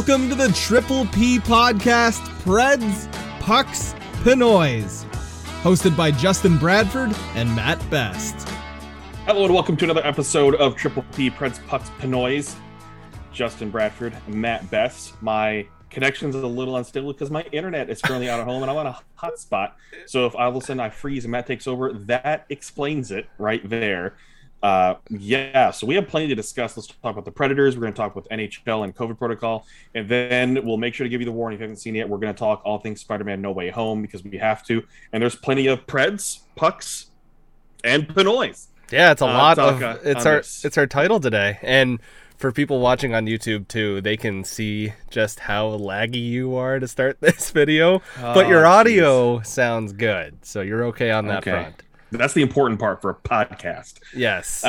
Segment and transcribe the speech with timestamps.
[0.00, 3.92] Welcome to the Triple P podcast, Preds, Pucks,
[4.22, 5.04] Pinoys,
[5.60, 8.48] hosted by Justin Bradford and Matt Best.
[9.26, 12.54] Hello and welcome to another episode of Triple P Preds Pucks Pinoys.
[13.30, 15.20] Justin Bradford, Matt Best.
[15.20, 18.78] My connection's a little unstable because my internet is currently out at home and I'm
[18.78, 19.72] on a hotspot.
[20.06, 23.28] So if all of a sudden I freeze and Matt takes over, that explains it
[23.36, 24.14] right there.
[24.62, 26.76] Uh, yeah, so we have plenty to discuss.
[26.76, 27.76] Let's talk about the Predators.
[27.76, 31.08] We're going to talk with NHL and COVID protocol, and then we'll make sure to
[31.08, 32.08] give you the warning if you haven't seen it yet.
[32.08, 35.22] We're going to talk all things Spider-Man: No Way Home because we have to, and
[35.22, 37.10] there's plenty of Preds, Pucks,
[37.84, 38.68] and Pinoys.
[38.90, 40.60] Yeah, it's a Uh, lot of uh, it's our this.
[40.62, 42.00] it's our title today, and
[42.36, 46.88] for people watching on YouTube too, they can see just how laggy you are to
[46.88, 48.02] start this video.
[48.32, 51.44] but your Oh, audio sounds good, so you're okay on that Okay.
[51.44, 51.82] front.
[52.10, 54.00] That's the important part for a podcast.
[54.14, 54.64] Yes.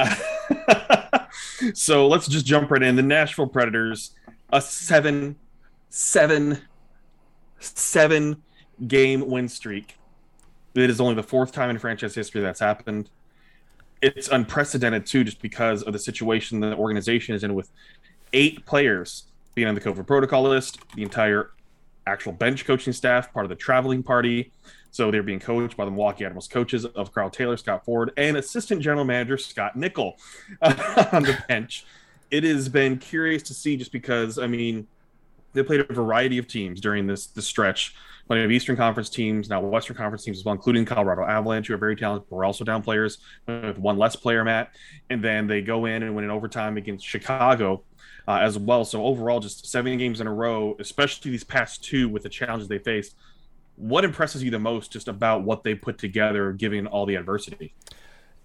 [1.73, 2.95] so let's just jump right in.
[2.95, 4.11] The Nashville Predators,
[4.51, 5.37] a seven,
[5.89, 6.59] seven,
[7.59, 8.43] seven
[8.87, 9.97] game win streak.
[10.75, 13.09] It is only the fourth time in franchise history that's happened.
[14.01, 17.69] It's unprecedented too, just because of the situation the organization is in, with
[18.33, 21.51] eight players being on the COVID protocol list, the entire
[22.07, 24.51] actual bench coaching staff, part of the traveling party.
[24.91, 28.37] So they're being coached by the Milwaukee Admirals coaches of Karl Taylor, Scott Ford, and
[28.37, 30.17] assistant general manager Scott Nichol
[30.61, 31.85] on the bench.
[32.29, 34.87] It has been curious to see just because, I mean,
[35.53, 37.95] they played a variety of teams during this this stretch.
[38.27, 41.73] Plenty of Eastern Conference teams, now Western Conference teams as well, including Colorado Avalanche, who
[41.73, 44.71] are very talented, but we're also down players with one less player, Matt.
[45.09, 47.83] And then they go in and win in overtime against Chicago
[48.27, 48.85] uh, as well.
[48.85, 52.69] So overall, just seven games in a row, especially these past two with the challenges
[52.69, 53.15] they faced.
[53.75, 57.73] What impresses you the most just about what they put together, given all the adversity?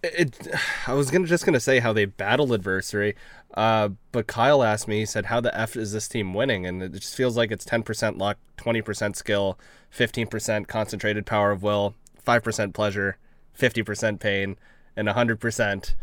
[0.02, 0.48] it,
[0.86, 3.14] I was gonna just gonna say how they battled adversary,
[3.54, 5.00] uh, but Kyle asked me.
[5.00, 7.64] He said, "How the f is this team winning?" And it just feels like it's
[7.64, 9.58] ten percent luck, twenty percent skill,
[9.90, 13.18] fifteen percent concentrated power of will, five percent pleasure,
[13.52, 14.56] fifty percent pain,
[14.96, 15.94] and hundred percent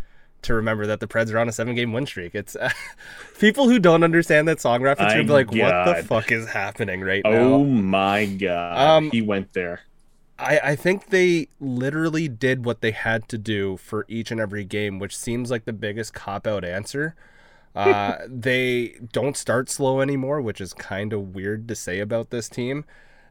[0.43, 2.35] to remember that the Preds are on a seven-game win streak.
[2.35, 2.55] It's
[3.39, 7.01] people who don't understand that song reference gonna be like, "What the fuck is happening
[7.01, 9.81] right now?" Oh my god, Um, he went there.
[10.39, 14.65] I, I think they literally did what they had to do for each and every
[14.65, 17.15] game, which seems like the biggest cop out answer.
[17.75, 22.47] Uh, they don't start slow anymore, which is kind of weird to say about this
[22.47, 22.85] team.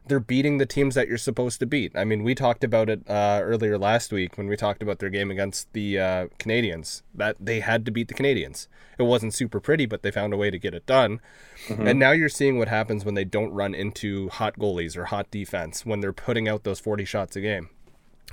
[0.05, 1.93] They're beating the teams that you're supposed to beat.
[1.95, 5.09] I mean, we talked about it uh, earlier last week when we talked about their
[5.09, 8.67] game against the uh, Canadiens, that they had to beat the Canadiens.
[8.97, 11.21] It wasn't super pretty, but they found a way to get it done.
[11.69, 15.31] And now you're seeing what happens when they don't run into hot goalies or hot
[15.31, 17.69] defense when they're putting out those 40 shots a game.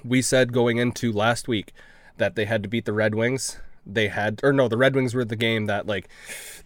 [0.04, 1.72] We said going into last week
[2.16, 3.60] that they had to beat the Red Wings.
[3.94, 6.08] They had, or no, the Red Wings were the game that like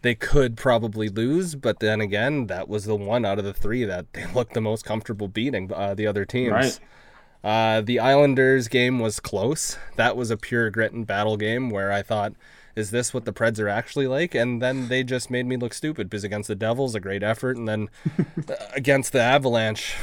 [0.03, 3.85] they could probably lose, but then again, that was the one out of the three
[3.85, 6.53] that they looked the most comfortable beating uh, the other teams.
[6.53, 6.81] Right.
[7.43, 9.77] Uh, the Islanders game was close.
[9.97, 12.33] That was a pure grit and battle game where I thought,
[12.75, 14.35] is this what the Preds are actually like?
[14.35, 17.57] And then they just made me look stupid because against the Devils, a great effort,
[17.57, 17.89] and then
[18.75, 19.95] against the Avalanche,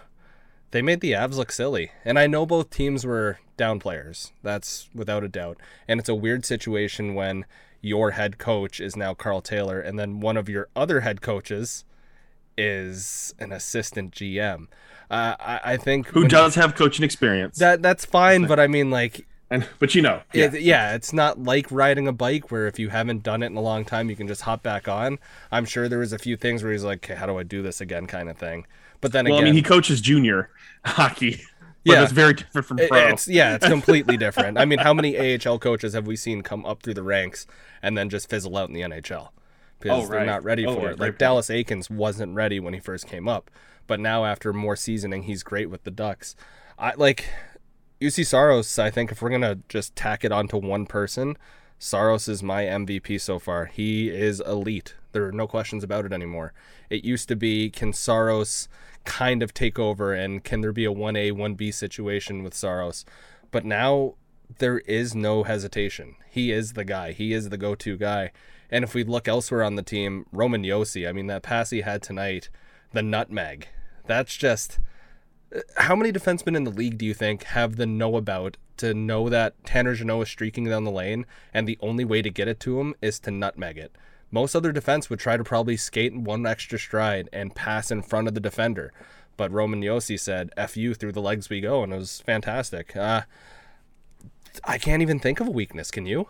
[0.72, 1.92] they made the Avs look silly.
[2.04, 4.32] And I know both teams were down players.
[4.42, 5.56] That's without a doubt.
[5.86, 7.44] And it's a weird situation when
[7.80, 11.84] your head coach is now Karl Taylor, and then one of your other head coaches
[12.58, 14.66] is an assistant GM.
[15.08, 17.56] Uh, I, I think Who does have coaching experience?
[17.58, 20.50] that that's fine, but I mean, like, and but you know, yeah.
[20.52, 23.56] yeah, yeah, it's not like riding a bike where if you haven't done it in
[23.56, 25.20] a long time, you can just hop back on.
[25.52, 27.62] I'm sure there was a few things where he's like, okay, how do I do
[27.62, 28.66] this again, kind of thing.
[29.00, 30.50] But then well, again, I mean, he coaches junior
[30.84, 31.42] hockey.
[31.84, 32.00] Yeah.
[32.00, 33.08] that's very different from pro.
[33.08, 34.58] it's yeah, it's completely different.
[34.58, 37.46] I mean, how many AHL coaches have we seen come up through the ranks
[37.82, 39.30] and then just fizzle out in the NHL oh,
[39.80, 40.98] because Oh, they're not ready Oh, for yeah, it?
[41.00, 41.18] Like point.
[41.18, 43.50] Dallas Eakins wasn't ready when he first came up,
[43.86, 46.36] but now after more seasoning, he's great with the Ducks.
[46.78, 47.26] I like
[48.00, 48.78] Juuse Saros.
[48.78, 51.36] I think if we're gonna just tack it onto one person,
[51.78, 53.66] Saros is my MVP so far.
[53.66, 54.94] He is elite.
[55.10, 56.52] There are no questions about it anymore.
[56.90, 58.68] It used to be can Saros
[59.04, 63.04] kind of take over and can there be a 1A 1B situation with Saros?
[63.50, 64.14] But now
[64.58, 66.16] there is no hesitation.
[66.30, 67.12] He is the guy.
[67.12, 68.32] He is the go-to guy.
[68.70, 71.82] And if we look elsewhere on the team, Roman Josi, I mean that pass he
[71.82, 72.48] had tonight,
[72.92, 73.68] the nutmeg.
[74.06, 74.78] That's just
[75.54, 78.94] uh, how many defensemen in the league do you think have the know about to
[78.94, 82.48] know that Tanner Jeannot is streaking down the lane and the only way to get
[82.48, 83.94] it to him is to nutmeg it?
[84.32, 88.26] Most other defense would try to probably skate one extra stride and pass in front
[88.26, 88.92] of the defender.
[89.36, 92.96] But Roman Josi said, F you through the legs we go, and it was fantastic.
[92.96, 93.22] Uh,
[94.64, 96.28] I can't even think of a weakness, can you?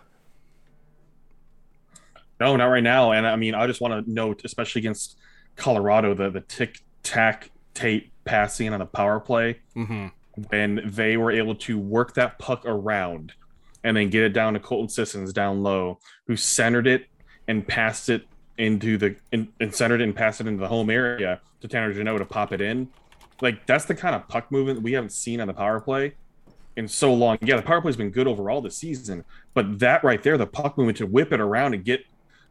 [2.39, 3.11] No, not right now.
[3.11, 5.17] And I mean, I just want to note, especially against
[5.55, 10.07] Colorado the the tick tack tape passing on the power play hmm
[10.49, 13.33] when they were able to work that puck around
[13.83, 17.05] and then get it down to Colton Sissons down low, who centered it
[17.47, 20.89] and passed it into the and, and centered it and passed it into the home
[20.89, 22.89] area to Tanner Jeannot to pop it in.
[23.41, 26.13] Like that's the kind of puck movement we haven't seen on the power play
[26.75, 27.37] in so long.
[27.41, 30.77] Yeah, the power play's been good overall this season, but that right there, the puck
[30.77, 32.05] movement to whip it around and get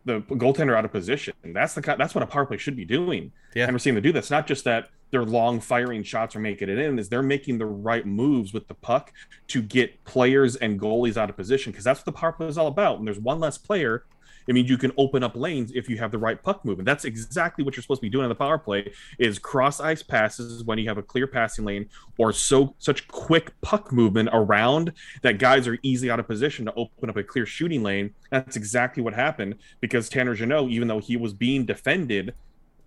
[0.05, 1.35] the goaltender out of position.
[1.45, 3.33] That's the kind, that's what a power play should be doing.
[3.55, 3.65] Yeah.
[3.65, 4.19] And we're seeing them do that.
[4.19, 7.59] It's not just that they're long firing shots are making it in, is they're making
[7.59, 9.13] the right moves with the puck
[9.49, 12.59] to get players and goalies out of position because that's what the power play is
[12.59, 12.97] all about.
[12.97, 14.05] When there's one less player,
[14.47, 16.87] it means you can open up lanes if you have the right puck movement.
[16.87, 20.03] That's exactly what you're supposed to be doing on the power play is cross ice
[20.03, 24.93] passes when you have a clear passing lane or so such quick puck movement around
[25.23, 28.15] that guys are easily out of position to open up a clear shooting lane.
[28.31, 32.35] That's exactly what happened because Tanner Jeannot, even though he was being defended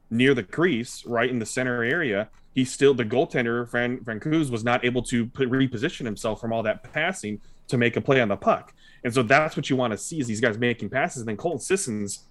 [0.09, 4.63] near the crease, right in the center area, he still the goaltender Fran Francouz was
[4.63, 8.29] not able to put, reposition himself from all that passing to make a play on
[8.29, 8.73] the puck.
[9.05, 11.21] And so that's what you want to see is these guys making passes.
[11.21, 12.25] And then Colton Sissons,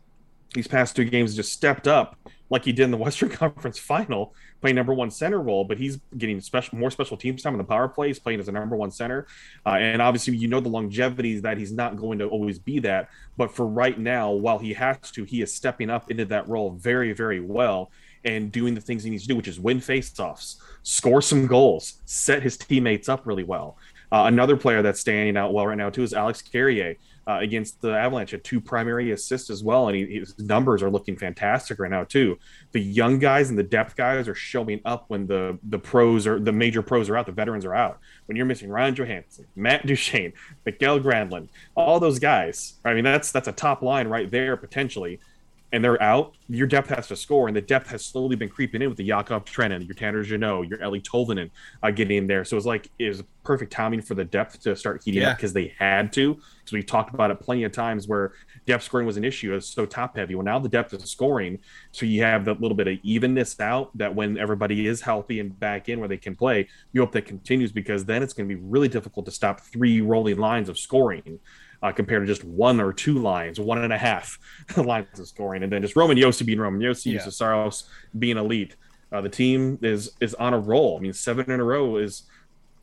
[0.55, 2.19] these past two games, just stepped up
[2.51, 5.63] like he did in the Western Conference Final, playing number one center role.
[5.63, 8.09] But he's getting special more special teams time in the power play.
[8.09, 9.29] He's playing as a number one center,
[9.65, 13.09] uh, and obviously you know the longevity that he's not going to always be that.
[13.37, 16.73] But for right now, while he has to, he is stepping up into that role
[16.73, 17.93] very very well
[18.25, 22.01] and doing the things he needs to do, which is win faceoffs, score some goals,
[22.07, 23.77] set his teammates up really well.
[24.15, 26.95] Uh, another player that's standing out well right now too is Alex Carrier
[27.27, 30.91] uh, against the Avalanche, had two primary assists as well, and he, his numbers are
[30.91, 32.39] looking fantastic right now too.
[32.71, 36.39] The young guys and the depth guys are showing up when the the pros are
[36.39, 37.99] the major pros are out, the veterans are out.
[38.27, 40.33] When you're missing Ryan Johansen, Matt Duchene,
[40.65, 42.75] Mikael Granlund, all those guys.
[42.85, 45.19] I mean, that's that's a top line right there potentially
[45.75, 48.81] and they're out, your depth has to score, and the depth has slowly been creeping
[48.81, 51.51] in with the Yakov Trenin, your Tanner Jeannot, your Eeli Tolvanen
[51.83, 52.45] uh, getting in there.
[52.45, 55.31] So it's like it was perfect timing for the depth to start heating Yeah.
[55.31, 56.35] up because they had to.
[56.35, 58.35] Because we've talked about it plenty of times where
[58.67, 59.51] depth scoring was an issue.
[59.51, 60.37] It was so top heavy.
[60.37, 61.59] Well, now the depth is scoring,
[61.91, 63.91] so you have that little bit of evenness out.
[63.99, 67.27] That when everybody is healthy and back in where they can play, you hope that
[67.27, 70.79] continues because then it's going to be really difficult to stop three rolling lines of
[70.79, 71.41] scoring
[71.85, 74.39] uh, compared to just one or two lines, one and a half
[74.77, 77.29] lines of scoring, and then just Roman Josi being Roman Josi, Yeah.
[77.29, 77.85] Saros
[78.19, 78.75] being elite.
[79.13, 80.97] Uh, the team is is on a roll.
[80.97, 82.23] I mean, seven in a row is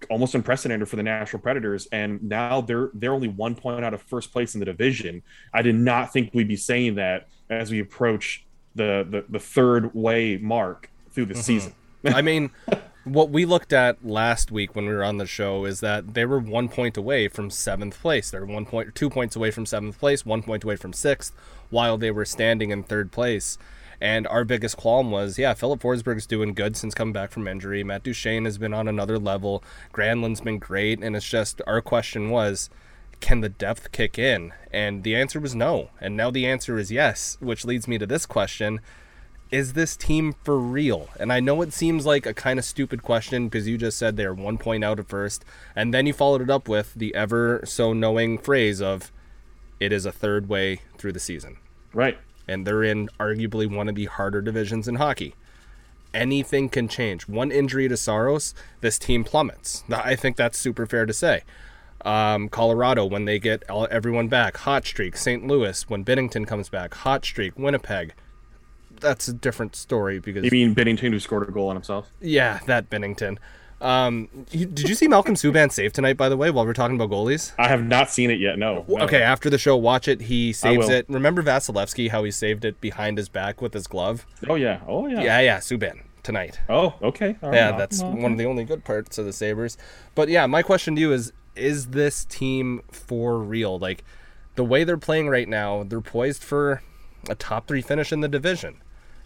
[0.09, 4.03] almost unprecedented for the Nashville Predators, and now they're they're only one point out of
[4.03, 5.23] first place in the division.
[5.51, 8.45] I did not think we'd be saying that as we approach
[8.75, 11.73] the the, the third way mark through the season.
[12.05, 12.51] I mean,
[13.03, 16.25] what we looked at last week when we were on the show is that they
[16.25, 18.29] were one point away from seventh place.
[18.29, 21.33] They're one point, two points away from seventh place, one point away from sixth,
[21.69, 23.57] while they were standing in third place.
[23.99, 27.83] And our biggest qualm was, yeah, Filip Forsberg's doing good since coming back from injury.
[27.83, 29.63] Matt Duchene has been on another level.
[29.93, 32.69] Granlund's been great, and it's just our question was,
[33.19, 34.53] can the depth kick in?
[34.73, 35.91] And the answer was no.
[35.99, 38.81] And now the answer is yes, which leads me to this question
[39.51, 41.09] is this team for real?
[41.19, 44.15] And I know it seems like a kind of stupid question because you just said
[44.15, 45.43] they're one point out at first,
[45.75, 49.11] and then you followed it up with the ever so knowing phrase of
[49.79, 51.57] it is a third way through the season.
[51.93, 52.17] Right.
[52.47, 55.35] And they're in arguably one of the harder divisions in hockey.
[56.13, 57.27] Anything can change.
[57.27, 59.83] One injury to Saros, this team plummets.
[59.91, 61.43] I think that's super fair to say.
[62.03, 65.17] Um, Colorado, when they get everyone back, hot streak.
[65.17, 65.45] St.
[65.45, 67.57] Louis, when Binnington comes back, hot streak.
[67.57, 68.13] Winnipeg,
[69.01, 72.09] that's a different story because You mean Binnington who scored a goal on himself?
[72.21, 73.37] yeah, that Binnington.
[73.81, 76.15] Um, you- did you see Malcolm Subban save tonight?
[76.15, 77.51] By the way, while we're talking about goalies.
[77.57, 78.59] I have not seen it yet.
[78.59, 78.85] No.
[78.87, 79.05] no.
[79.05, 80.21] Okay, after the show, watch it.
[80.21, 81.07] He saves it.
[81.09, 82.11] Remember Vasilevskiy?
[82.11, 84.27] How he saved it behind his back with his glove?
[84.47, 84.81] Oh yeah.
[84.87, 85.21] Oh yeah.
[85.21, 86.59] Yeah, yeah, Subban tonight.
[86.69, 87.35] Oh okay.
[87.41, 87.55] All right.
[87.55, 89.79] Yeah, Well, that's one of the only good parts of the Sabres.
[90.13, 93.79] But yeah, my question to you is is this team for real?
[93.79, 94.03] Like
[94.55, 96.83] the way they're playing right now, they're poised for
[97.29, 98.75] a top 3 finish in the division.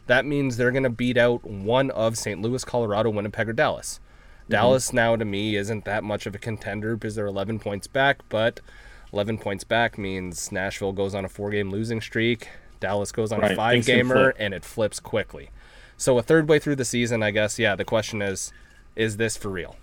[0.07, 2.41] That means they're going to beat out one of St.
[2.41, 3.99] Louis, Colorado, Winnipeg or Dallas.
[4.45, 4.49] Mhm.
[4.51, 8.19] Dallas now to me isn't that much of a contender because they're 11 points back,
[8.29, 8.59] but
[9.11, 13.51] 11 points back means Nashville goes on a four-game losing streak, Dallas goes on Right,
[13.53, 14.35] a five-gamer flip.
[14.37, 15.49] and it flips quickly.
[15.97, 18.51] So a third way through the season, I guess, yeah, the question is
[18.95, 19.75] is this for real?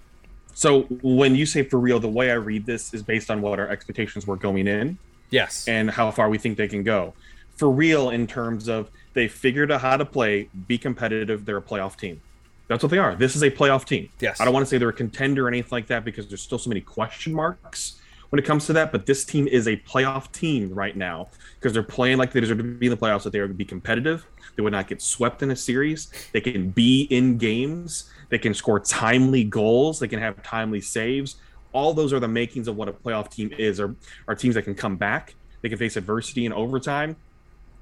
[0.55, 3.59] So when you say for real, the way I read this is based on what
[3.59, 4.99] our expectations were going in
[5.31, 5.67] Yes.
[5.67, 7.14] and how far we think they can go.
[7.56, 11.44] For real, in terms of they figured out how to play, be competitive.
[11.44, 12.21] They're a playoff team.
[12.68, 13.14] That's what they are.
[13.14, 14.09] This is a playoff team.
[14.21, 14.40] Yes.
[14.40, 16.59] I don't want to say they're a contender or anything like that because there's still
[16.59, 18.92] so many question marks when it comes to that.
[18.92, 21.28] But this team is a playoff team right now
[21.59, 23.25] because they're playing like they deserve to be in the playoffs.
[23.25, 24.26] That they are to be competitive.
[24.56, 26.09] They would not get swept in a series.
[26.32, 28.11] They can be in games.
[28.30, 29.99] They can score timely goals.
[29.99, 31.37] They can have timely saves.
[31.73, 33.80] All those are the makings of what a playoff team is.
[33.80, 33.94] Are
[34.28, 35.35] are teams that can come back.
[35.61, 37.16] They can face adversity in overtime.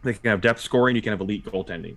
[0.03, 0.97] They can have depth scoring.
[0.97, 1.97] You can have elite goaltending.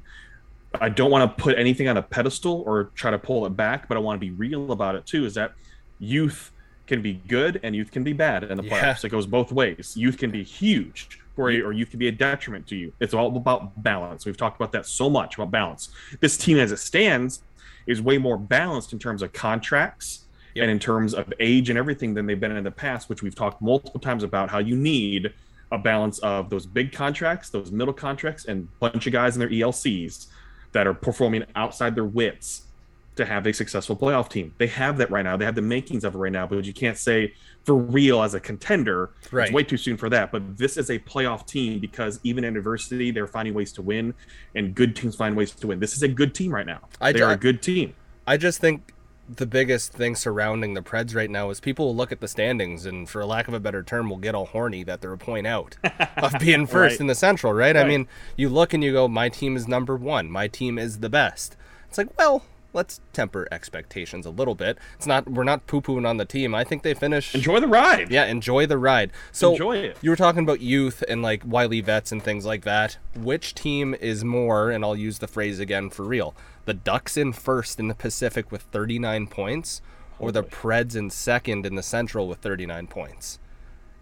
[0.82, 3.88] I don't want to put anything on a pedestal or try to pull it back,
[3.88, 5.26] but I want to be real about it too.
[5.26, 5.54] Is that
[6.00, 6.52] youth
[6.88, 8.94] can be good and youth can be bad in the Yeah.
[8.94, 9.06] playoffs.
[9.06, 9.94] It goes both ways.
[9.96, 12.92] Youth can be huge for you, or youth can be a detriment to you.
[13.00, 14.26] It's all about balance.
[14.26, 15.90] We've talked about that so much about balance.
[16.20, 17.42] This team, as it stands,
[17.88, 20.64] is way more balanced in terms of contracts Yep.
[20.64, 23.34] and in terms of age and everything than they've been in the past, which we've
[23.36, 25.34] talked multiple times about how you need
[25.74, 29.40] a balance of those big contracts, those middle contracts, and a bunch of guys in
[29.40, 30.28] their ELCs
[30.72, 32.68] that are performing outside their wits
[33.16, 34.54] to have a successful playoff team.
[34.58, 35.36] They have that right now.
[35.36, 38.34] They have the makings of it right now, but you can't say for real as
[38.36, 39.12] a contender.
[39.32, 39.46] Right.
[39.46, 40.32] It's way too soon for that.
[40.32, 44.14] But this is a playoff team because even in adversity, they're finding ways to win,
[44.56, 45.80] and good teams find ways to win.
[45.80, 46.82] This is a good team right now.
[47.02, 47.96] I they are a good team.
[48.26, 48.93] I just think
[49.30, 52.86] the biggest thing surrounding the Preds right now is people will look at the standings
[52.86, 55.48] and, for lack of a better term, will get all horny that they're a point
[55.48, 55.78] out
[56.18, 57.00] of being first Right.
[57.02, 57.78] in the Central, right?
[57.78, 60.30] I mean, you look and you go, my team is number one.
[60.30, 61.56] My team is the best.
[61.88, 64.78] It's like, well, let's temper expectations a little bit.
[64.96, 66.54] It's not we're not poo pooing on the team.
[66.54, 67.36] I think they finished.
[67.36, 68.12] Enjoy the ride.
[68.12, 69.12] Yeah, enjoy the ride.
[69.32, 69.98] So Enjoy it.
[70.02, 72.98] You were talking about youth and like wily vets and things like that.
[73.16, 74.72] Which team is more?
[74.72, 78.52] And I'll use the phrase again for real: the Ducks in first in the Pacific
[78.52, 79.82] with 39 points,
[80.20, 83.40] or the Preds in second in the Central with 39 points.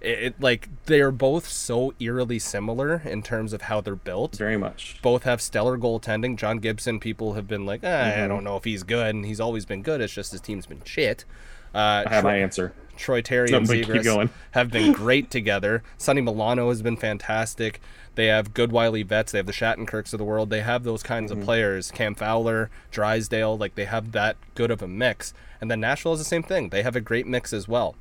[0.01, 4.35] It, it like they are both so eerily similar in terms of how they're built.
[4.37, 4.97] Very much.
[5.01, 6.35] Both have stellar goaltending.
[6.37, 8.23] John Gibson, people have been like, eh, Mm-hmm.
[8.23, 10.01] I don't know if he's good, and he's always been good.
[10.01, 11.25] It's just his team's been shit.
[11.73, 12.73] Uh, I have my answer.
[12.97, 15.81] Troy Terry No, and Zegras have been great together.
[15.97, 17.79] Sonny Milano has been fantastic.
[18.15, 19.31] They have good wily vets.
[19.31, 20.49] They have the Shattenkirks of the world.
[20.49, 21.39] They have those kinds Mm-hmm.
[21.41, 21.91] of players.
[21.91, 25.33] Cam Fowler, Drysdale, like they have that good of a mix.
[25.61, 26.69] And then Nashville is the same thing.
[26.69, 27.95] They have a great mix as well.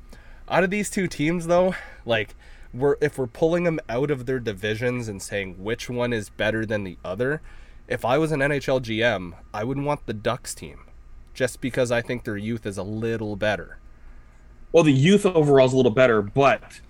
[0.51, 1.73] Out of these two teams, though,
[2.05, 2.35] like
[2.73, 6.65] we're if we're pulling them out of their divisions and saying which one is better
[6.65, 7.41] than the other,
[7.87, 10.81] if I was an NHL GM, I would want the Ducks team,
[11.33, 13.77] just because I think their youth is a little better.
[14.73, 16.81] Well, the youth overall is a little better, but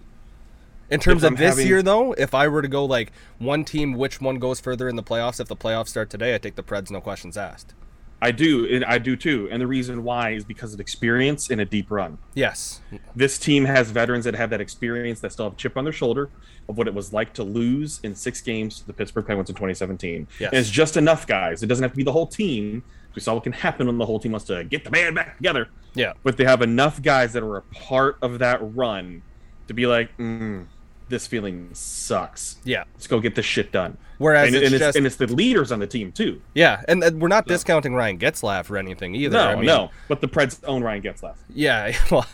[0.90, 3.94] In terms of this having- year, though, if I were to go like one team,
[3.94, 5.40] which one goes further in the playoffs?
[5.40, 7.74] If the playoffs start today, I take the Preds, no questions asked.
[8.22, 9.48] I do, and I do too.
[9.52, 12.20] And the reason why is because of experience in a deep run.
[12.36, 12.82] Yes,
[13.16, 15.94] This team has veterans that have that experience that still have a chip on their
[15.94, 16.30] shoulder
[16.70, 19.56] of what it was like to lose in six games to the Pittsburgh Penguins in
[19.56, 20.28] 2017.
[20.40, 20.50] Yes.
[20.52, 21.64] And it's just enough guys.
[21.64, 22.84] It doesn't have to be the whole team.
[23.16, 25.38] We saw what can happen when the whole team wants to get the band back
[25.38, 25.70] together.
[25.96, 29.24] yeah, But they have enough guys that are a part of that run
[29.68, 30.66] to be like, mm,
[31.12, 32.58] this feeling sucks.
[32.64, 32.86] yeah.
[32.94, 33.98] Let's go get this shit done.
[34.18, 36.42] Whereas and, it's and, it's, just and it's the leaders on the team too.
[36.54, 39.38] yeah, and, and we're not discounting Ryan Getzlaf or anything either.
[39.38, 39.90] No, I mean, no.
[40.08, 41.38] But the Preds own Ryan Getzlaf.
[41.54, 42.28] Yeah, well,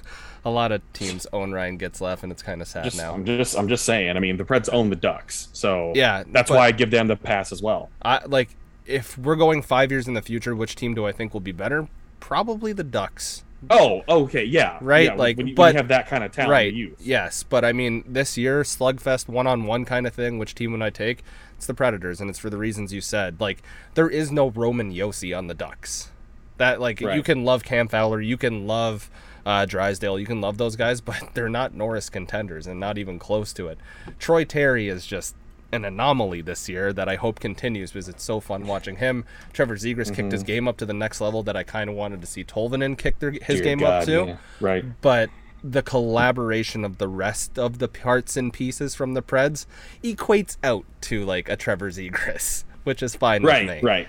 [0.44, 3.14] a lot of teams own Ryan Getzlaf, and it's kind of sad Just, now.
[3.14, 4.16] I'm just I'm just saying.
[4.16, 7.16] I mean, the Preds own the Ducks, so Yeah, that's why I give them the
[7.16, 7.90] pass as well.
[8.02, 8.56] I like
[8.86, 11.52] if we're going five years in the future, which team do I think will be
[11.52, 11.88] better?
[12.20, 13.44] Probably the Ducks.
[13.70, 16.32] Oh, okay, yeah, Right, yeah, like, when you, when but- you have that kind of
[16.32, 16.74] talent, right.
[16.74, 20.38] you Yes, but I mean, this year slugfest one on one kind of thing.
[20.38, 21.24] Which team would I take?
[21.56, 23.42] It's the Predators, and it's for the reasons you said.
[23.42, 23.64] Like
[23.96, 26.12] there is no Roman Josi on the Ducks.
[26.58, 29.10] That like you can love Cam Fowler, you can love
[29.46, 33.18] uh, Drysdale, you can love those guys, but they're not Norris contenders and not even
[33.18, 33.80] close to it.
[34.20, 35.36] Troy Terry is just
[35.72, 39.26] an anomaly this year that I hope continues because it's so fun watching him.
[39.54, 42.22] Trevor Zegras kicked his game up to the next level that I kind of wanted
[42.22, 43.54] to see Tolvanen kick their, his Mm-hmm.
[43.54, 44.38] Dear game God, up to yeah.
[44.62, 44.86] Right.
[45.02, 45.30] but
[45.64, 49.66] the collaboration of the rest of the parts and pieces from the Preds
[50.04, 53.68] equates out to like a Trevor Zegras, which is fine with Right.
[53.68, 53.80] me.
[53.82, 54.08] Right.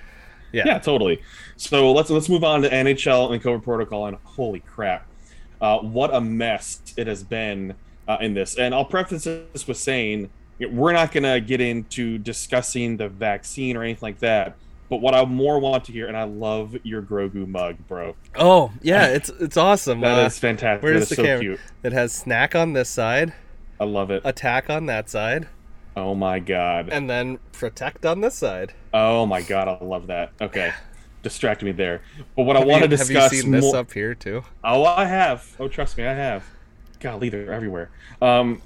[0.52, 0.62] Yeah.
[0.66, 1.20] Yeah, totally.
[1.56, 4.06] So let's let's move on to NHL and COVID protocol.
[4.06, 5.06] And holy crap,
[5.60, 7.74] uh, what a mess it has been
[8.06, 8.56] uh, in this.
[8.56, 13.76] And I'll preface this with saying we're not going to get into discussing the vaccine
[13.76, 14.56] or anything like that.
[14.90, 18.16] But what I more want to hear, and I love your Grogu mug, bro.
[18.34, 20.00] Oh yeah, it's it's awesome.
[20.02, 20.82] That Uh, is fantastic.
[20.82, 21.40] where's is the so camera?
[21.40, 21.60] cute.
[21.82, 23.34] It has snack on this side,
[23.78, 24.22] I love it.
[24.24, 25.46] attack on that side,
[25.94, 26.88] Oh my god.
[26.90, 28.72] and then protect on this side.
[28.94, 30.32] Oh my god, I love that.
[30.40, 30.72] Okay.
[31.22, 32.00] Distract me there.
[32.34, 34.42] But what I Have want you, to have discuss you seen this up here too?
[34.64, 35.54] Oh, I have.
[35.60, 36.44] Oh, trust me, I have.
[37.00, 37.90] Golly, they're everywhere.
[38.22, 38.62] Um,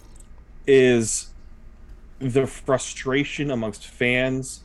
[0.69, 1.31] is
[2.23, 4.61] the frustration amongst fans,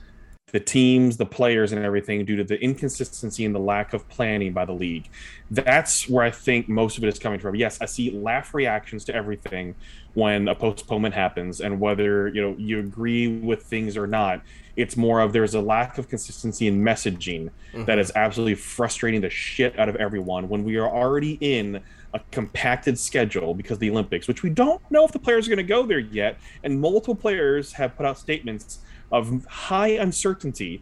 [0.51, 4.53] the teams, the players, and everything due to the inconsistency and the lack of planning
[4.53, 5.09] by the league.
[5.51, 7.55] That's where I think most of it is coming from.
[7.55, 9.75] Yes, I see laugh reactions to everything
[10.13, 14.41] when a postponement happens and whether you know you agree with things or not
[14.75, 17.85] it's more of there's a lack of consistency in messaging Mm-hmm.
[17.85, 21.83] that is absolutely frustrating the shit out of everyone when we are already in
[22.13, 25.49] a compacted schedule because of the olympics which we don't know if the players are
[25.49, 28.79] going to go there yet and multiple players have put out statements
[29.11, 30.81] of high uncertainty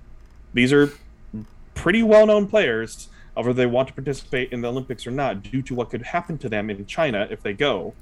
[0.53, 0.91] these are
[1.73, 5.61] pretty well-known players of whether they want to participate in the olympics or not due
[5.61, 7.93] to what could happen to them in china if they go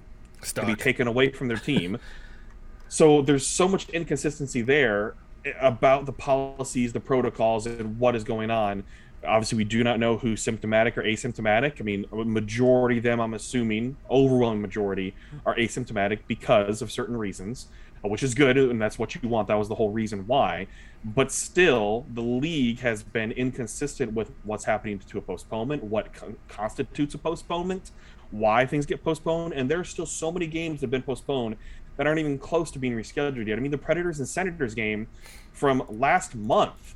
[0.52, 1.98] to be taken away from their team.
[2.90, 5.16] so there's so much inconsistency there
[5.60, 8.84] about the policies, the protocols, and what is going on.
[9.26, 11.80] Obviously, we do not know who's symptomatic or asymptomatic.
[11.80, 15.16] I mean, a majority of them, I'm assuming, overwhelming majority,
[15.46, 17.68] are asymptomatic because of certain reasons,
[18.04, 19.48] uh, which is good, and that's what you want.
[19.48, 20.68] That was the whole reason why.
[21.06, 26.38] But still, the league has been inconsistent with what's happening to a postponement, what con-
[26.48, 27.92] constitutes a postponement,
[28.32, 31.56] why things get postponed, and there's still so many games that have been postponed
[31.98, 33.58] that aren't even close to being rescheduled yet.
[33.58, 35.08] I mean, the Predators and Senators game
[35.52, 36.96] from last month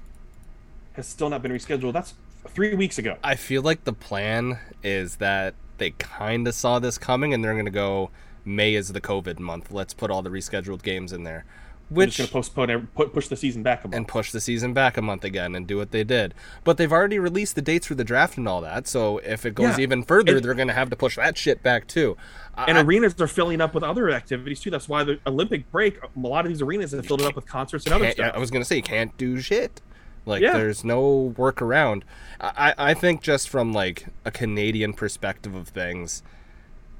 [0.97, 1.93] has still not been rescheduled.
[1.93, 2.13] That's
[2.49, 3.15] three weeks ago.
[3.23, 7.53] I feel like the plan is that they kind of saw this coming and they're
[7.53, 8.09] going to go
[8.43, 9.71] May is the COVID month.
[9.71, 11.45] Let's put all the rescheduled games in there.
[11.89, 13.95] Which going to postpone, push the season back a month.
[13.95, 16.33] and push the season back a month again and do what they did.
[16.65, 18.87] But they've already released the dates for the draft and all that.
[18.89, 19.83] So if it goes Yeah.
[19.83, 22.17] even further, And- they're going to have to push that shit back too.
[22.57, 24.69] and I- arenas are filling up with other activities too.
[24.71, 27.45] That's why the Olympic break, a lot of these arenas have filled it up with
[27.45, 28.31] concerts and other stuff.
[28.35, 29.79] I was gonna say you can't do shit.
[30.27, 30.53] Like Yeah.
[30.53, 32.03] there's no workaround.
[32.39, 36.21] I I think just from like a Canadian perspective of things,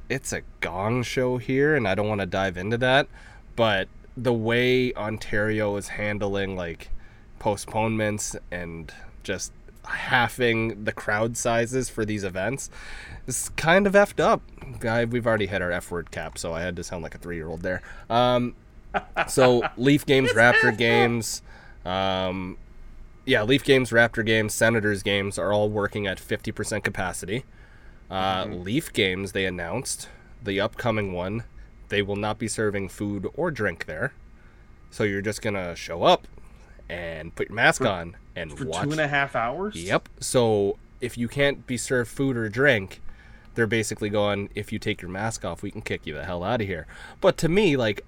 [0.10, 3.08] it's a gong show here, and I don't want to dive into that.
[3.56, 6.90] But the way Ontario is handling like
[7.40, 8.92] postponements and
[9.24, 9.52] just
[9.86, 12.70] halving the crowd sizes for these events
[13.26, 14.42] is kind of effed up.
[14.84, 17.18] I, we've already hit our F word cap, so I had to sound like a
[17.18, 17.82] three year old there.
[18.10, 18.56] Um,
[19.28, 21.42] so Leaf games, Raptor games,
[21.86, 22.58] um,
[23.28, 27.44] yeah, Leaf games, Raptor games, Senators games are all working at 50% capacity.
[28.10, 30.08] Uh, Leaf games, they announced
[30.42, 31.44] the upcoming one,
[31.90, 34.14] they will not be serving food or drink there.
[34.90, 36.28] So you're just gonna show up
[36.90, 38.84] and put your mask on and watch for watch.
[38.84, 39.76] two and a half hours.
[39.76, 40.08] Yep.
[40.20, 43.02] So if you can't be served food or drink,
[43.56, 46.44] they're basically going, if you take your mask off, we can kick you the hell
[46.44, 46.88] out of here.
[47.20, 48.06] But to me, like,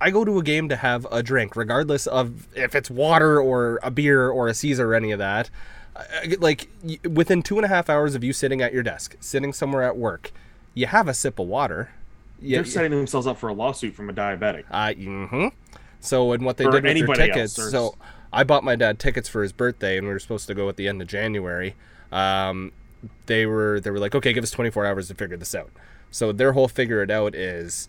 [0.00, 3.78] I go to a game to have a drink, regardless of if it's water or
[3.82, 5.50] a beer or a Caesar or any of that.
[6.38, 6.68] Like,
[7.08, 9.96] within two and a half hours of you sitting at your desk, sitting somewhere at
[9.96, 10.32] work,
[10.72, 11.90] you have a sip of water.
[12.40, 14.64] You- They're setting themselves up for a lawsuit from a diabetic.
[14.70, 15.48] uh, hmm
[16.00, 17.70] So, and what they Or did with their anybody else, tickets.
[17.70, 17.96] So,
[18.32, 20.76] I bought my dad tickets for his birthday, and we were supposed to go at
[20.76, 21.74] the end of January.
[22.10, 22.72] Um,
[23.26, 25.70] they were they were like, okay, give us 24 hours to figure this out.
[26.10, 27.88] So their whole figure it out is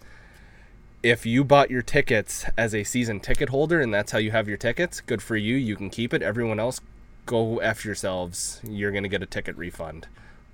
[1.03, 4.47] if you bought your tickets as a season ticket holder and that's how you have
[4.47, 5.55] your tickets, good for you.
[5.55, 6.21] You can keep it.
[6.21, 6.79] Everyone else,
[7.25, 8.61] go f yourselves.
[8.63, 10.07] You're gonna get a ticket refund.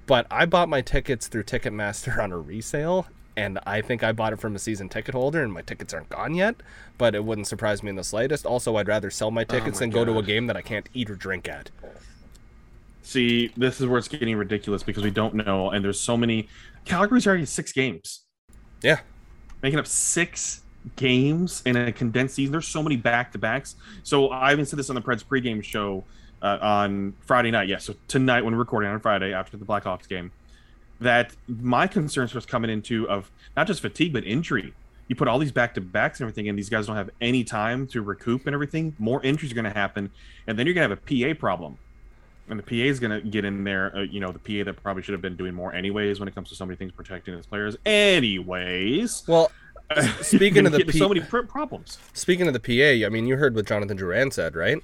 [0.05, 4.33] But I bought my tickets through Ticketmaster on a resale, and I think I bought
[4.33, 6.55] it from a season ticket holder, and my tickets aren't gone yet.
[6.97, 8.45] But it wouldn't surprise me in the slightest.
[8.45, 10.61] Also, I'd rather sell my oh tickets my than go to a game that I
[10.61, 11.69] can't eat or drink at.
[13.01, 16.47] See, this is where it's getting ridiculous because we don't know, and there's so many.
[16.85, 18.25] Calgary's already six games,
[18.81, 18.99] Yeah,
[19.61, 20.61] making up six
[20.95, 22.51] games in a condensed season.
[22.51, 23.75] There's so many back to backs.
[24.03, 26.03] So I even said this on the Preds pregame show
[26.41, 27.67] uh, on Friday night.
[27.67, 30.31] Yes, so tonight when we're recording on Friday after the Blackhawks game,
[30.99, 34.73] that my concerns was coming into of not just fatigue but injury.
[35.07, 37.43] You put all these back to backs and everything, and these guys don't have any
[37.43, 38.93] time to recoup and everything.
[38.99, 40.11] More injuries are going to happen,
[40.47, 41.77] and then you're going to have a PA problem.
[42.49, 43.95] And the PA is going to get in there.
[43.95, 46.35] Uh, you know, the PA that probably should have been doing more anyways when it
[46.35, 47.75] comes to so many things protecting its players.
[47.85, 49.51] Anyways, well,
[50.21, 51.97] speaking of the P- so many pr- problems.
[52.13, 54.77] speaking of the PA, I mean, you heard what Jonathan Drouin said, right?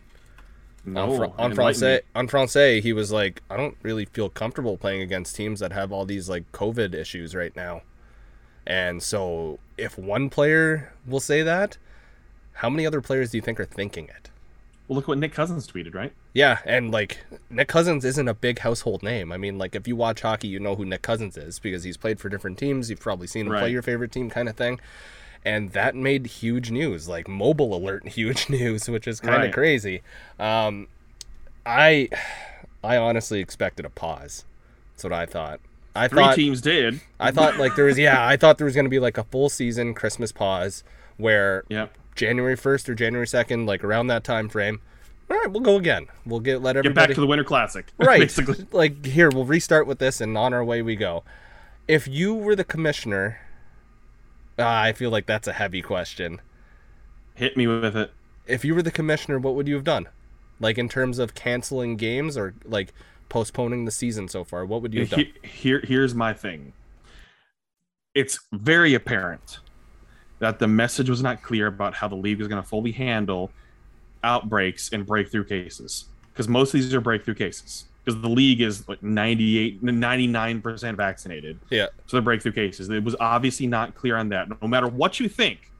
[0.86, 4.78] No, on, fr- on Francais, on Francais, he was like, I don't really feel comfortable
[4.78, 7.82] playing against teams that have all these like COVID issues right now.
[8.68, 11.78] And so, if one player will say that,
[12.54, 14.30] how many other players do you think are thinking it?
[14.88, 16.12] Well, look what Nick Cousins tweeted, right?
[16.34, 17.20] Yeah, and like
[17.50, 19.32] Nick Cousins isn't a big household name.
[19.32, 21.96] I mean, like if you watch hockey, you know who Nick Cousins is because he's
[21.98, 22.90] played for different teams.
[22.90, 24.80] You've probably seen him play your favorite team, kind of thing.
[25.46, 29.54] And that made huge news, like mobile alert huge news, which is kind of Right.
[29.54, 30.02] crazy.
[30.40, 30.88] Um,
[31.66, 32.10] I,
[32.84, 34.44] I honestly expected a pause.
[34.94, 35.60] That's what I thought.
[35.96, 37.00] I Three thought teams did.
[37.20, 39.48] I thought like there was yeah I thought there was gonna be like a full
[39.48, 40.84] season Christmas pause
[41.18, 41.94] where Yep.
[42.16, 44.82] January first or January second, like around that time frame.
[45.30, 46.08] All right, we'll go again.
[46.26, 47.86] We'll get let Get back to the Winter Classic.
[47.98, 48.20] right.
[48.22, 48.68] Basically.
[48.72, 51.24] Like here, we'll restart with this, and on our way we go.
[51.88, 53.40] If you were the commissioner,
[54.60, 56.42] Ah, I feel like that's a heavy question.
[57.36, 58.12] Hit me with it.
[58.46, 60.08] If you were the commissioner, what would you have done?
[60.60, 62.94] Like in terms of canceling games or like
[63.30, 65.28] postponing the season so far, what would you have done?
[65.44, 66.74] Here, here's my thing.
[68.14, 69.60] It's very apparent
[70.40, 73.52] that the message was not clear about how the league is going to fully handle
[74.24, 78.88] outbreaks and breakthrough cases because most of these are breakthrough cases because the league is
[78.88, 81.88] like 98 99% vaccinated Yeah.
[82.08, 85.28] so they're breakthrough cases it was obviously not clear on that no matter what you
[85.28, 85.72] think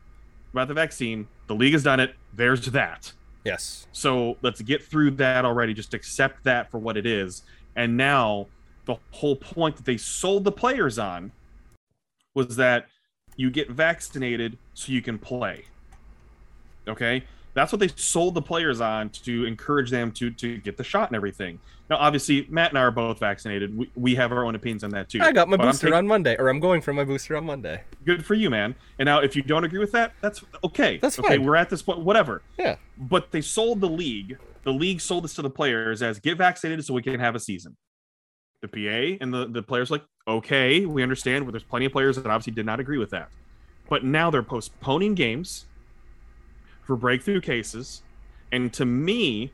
[0.52, 3.12] about the vaccine the league has done it there's that
[3.46, 3.88] Yes.
[3.92, 5.74] so let's get through that already.
[5.74, 7.44] Just accept that for what it is.
[7.76, 8.48] And now
[8.86, 11.30] the whole point that they sold the players on
[12.36, 12.86] was that
[13.38, 15.66] you get vaccinated so you can play.
[16.88, 17.24] Okay?
[17.54, 21.10] That's what they sold the players on to encourage them to to get the shot
[21.10, 21.60] and everything.
[21.90, 23.78] Now, obviously, Matt and I are both vaccinated.
[23.78, 25.20] We, we have our own opinions on that too.
[25.22, 27.46] I got my But booster taking- on Monday, or I'm going for my booster on
[27.46, 27.82] Monday.
[28.06, 28.74] Good for you, man.
[28.98, 30.98] And now, if you don't agree with that, that's okay.
[30.98, 31.28] That's okay.
[31.38, 31.44] fine.
[31.46, 32.00] We're at this point.
[32.00, 32.42] Whatever.
[32.58, 32.78] Yeah.
[32.98, 34.38] but they sold the league.
[34.64, 37.40] The league sold this to the players as get vaccinated so we can have a
[37.40, 37.76] season.
[38.62, 42.16] The PA and the, the players like, okay, we understand, but there's plenty of players
[42.16, 43.30] that obviously did not agree with that.
[43.90, 45.66] But now they're postponing games
[46.84, 48.02] for breakthrough cases.
[48.52, 49.52] And to me,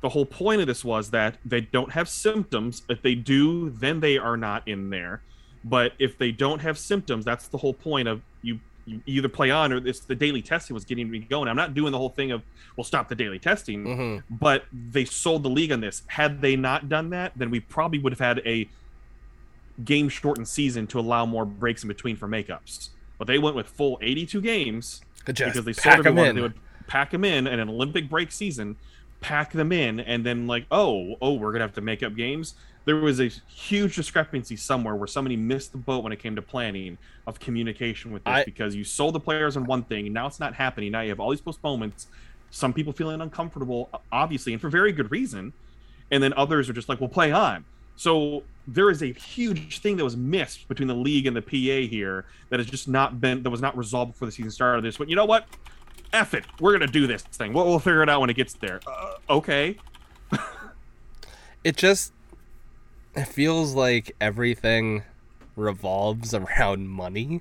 [0.00, 2.82] the whole point of this was that they don't have symptoms.
[2.88, 5.22] If they do, then they are not in there.
[5.62, 9.50] But if they don't have symptoms, that's the whole point of you you either play
[9.50, 11.48] on or it's the daily testing was getting me going.
[11.48, 12.42] I'm not doing the whole thing of
[12.76, 16.02] we'll stop the daily testing, hmm but they sold the league on this.
[16.06, 18.66] Had they not done that, then we probably would have had a
[19.84, 22.90] game shortened season to allow more breaks in between for makeups.
[23.18, 25.02] But they went with full 82 games
[25.52, 26.28] because they pack sold 'em everyone.
[26.30, 26.36] in.
[26.36, 26.54] They would
[26.86, 28.76] pack them in in an Olympic break season,
[29.20, 32.54] pack them in, and then like, oh, oh, we're gonna have to make up games.
[32.86, 36.42] There was a huge discrepancy somewhere where somebody missed the boat when it came to
[36.42, 40.14] planning of communication with this I- because you sold the players on one thing, and
[40.14, 40.90] now it's not happening.
[40.92, 42.08] Now you have all these postponements.
[42.50, 45.52] Some people feeling uncomfortable, obviously, and for very good reason,
[46.10, 47.64] and then others are just like, "Well, play on."
[47.96, 51.88] So there is a huge thing that was missed between the league and the PA
[51.88, 54.84] here that has just not been that was not resolved before the season started.
[54.84, 55.46] This, but you know what?
[56.12, 57.52] F it, we're gonna do this thing.
[57.52, 58.80] We'll, we'll figure it out when it gets there.
[58.86, 59.76] Uh, okay.
[61.64, 62.12] it just
[63.14, 65.02] it feels like everything
[65.56, 67.40] revolves around money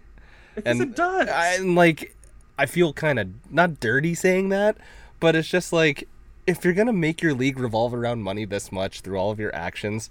[0.55, 1.29] Because it does.
[1.29, 2.15] I, and like
[2.57, 4.77] i feel kind of not dirty saying that
[5.19, 6.07] but it's just like
[6.47, 9.53] if you're gonna make your league revolve around money this much through all of your
[9.55, 10.09] actions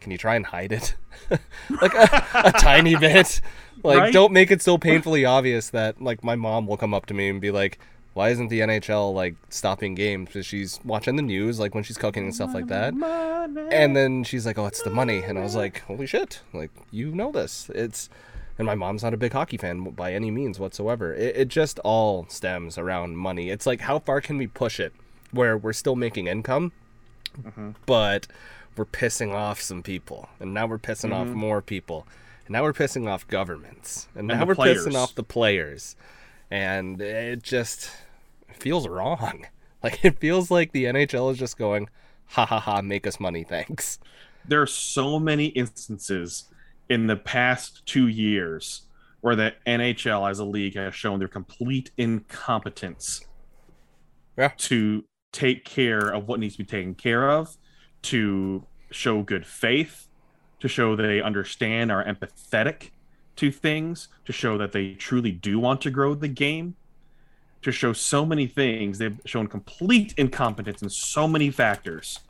[0.00, 0.94] can you try and hide it
[1.82, 3.40] like a, a tiny bit
[3.82, 4.12] like Right?
[4.12, 7.28] don't make it so painfully obvious that like my mom will come up to me
[7.28, 7.78] and be like
[8.12, 11.96] why isn't the nhl like stopping games because she's watching the news like when she's
[11.96, 12.92] cooking and stuff like that
[13.70, 16.40] and then she's like, "Oh, it's the money," and I was like, "Holy shit!
[16.52, 17.70] Like you know this?
[17.74, 18.08] It's."
[18.58, 21.14] And my mom's not a big hockey fan by any means whatsoever.
[21.14, 23.48] It, it just all stems around money.
[23.48, 24.92] It's like, how far can we push it,
[25.30, 26.72] where we're still making income,
[27.40, 27.70] mm-hmm.
[27.86, 28.26] but
[28.76, 31.38] we're pissing off some people, and now we're pissing off mm-hmm.
[31.38, 32.06] more people,
[32.46, 34.86] and now we're pissing off governments, and, now we're players.
[34.86, 35.96] pissing off the players,
[36.50, 37.90] and it just
[38.52, 39.46] feels wrong.
[39.82, 41.88] Like it feels like the NHL is just going,
[42.26, 43.98] ha ha ha, make us money, thanks.
[44.46, 46.44] there are so many instances
[46.90, 48.82] in the past two years
[49.22, 53.22] where the NHL as a league has shown their complete incompetence
[54.36, 54.52] Yeah.
[54.58, 57.56] to take care of what needs to be taken care of,
[58.02, 60.08] to show good faith,
[60.60, 62.90] to show they understand, are empathetic
[63.36, 66.76] to things, to show that they truly do want to grow the game,
[67.62, 68.98] to show so many things.
[68.98, 72.20] They've shown complete incompetence in so many factors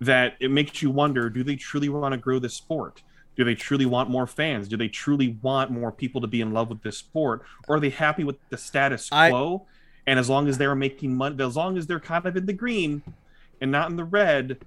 [0.00, 3.02] that it makes you wonder do they truly want to grow this sport?
[3.36, 4.66] Do they truly want more fans?
[4.66, 7.42] Do they truly want more people to be in love with this sport?
[7.68, 9.66] Or are they happy with the status I- quo?
[10.06, 12.52] And as long as they're making money as long as they're kind of in the
[12.52, 13.02] green
[13.60, 14.58] and not in the red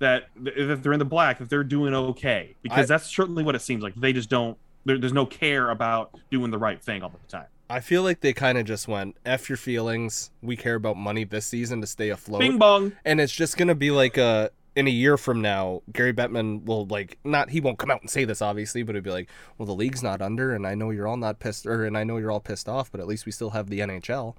[0.00, 3.54] that if they're in the black that they're doing okay because I- that's certainly what
[3.54, 7.02] it seems like they just don't there, there's no care about doing the right thing
[7.02, 10.32] all the time I feel like they kind of just went, F your feelings.
[10.42, 12.40] We care about money this season to stay afloat.
[12.40, 14.50] bing bong And it's just going to be like a.
[14.74, 18.08] In a year from now, Gary Bettman will like not he won't come out and
[18.10, 20.90] say this obviously, but it'd be like, well, the league's not under, and I know
[20.90, 23.24] you're all not pissed, or and I know you're all pissed off, but at least
[23.26, 24.34] we still have the NHL,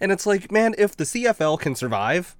[0.00, 2.36] and it's like, man, if the CFL can survive,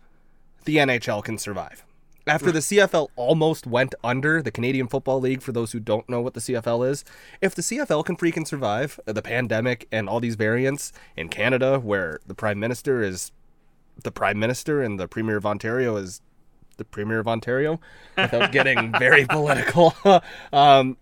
[0.65, 1.83] the NHL can survive.
[2.31, 6.21] After the CFL almost went under, the Canadian Football League, for those who don't know
[6.21, 7.05] what the CFL is,
[7.41, 11.81] if the CFL can freaking survive uh, the pandemic and all these variants in Canada,
[11.81, 13.33] where the Prime Minister is
[14.05, 16.21] the Prime Minister and the Premier of Ontario is
[16.77, 17.81] the Premier of Ontario,
[18.17, 19.93] without getting very political,
[20.53, 20.97] um,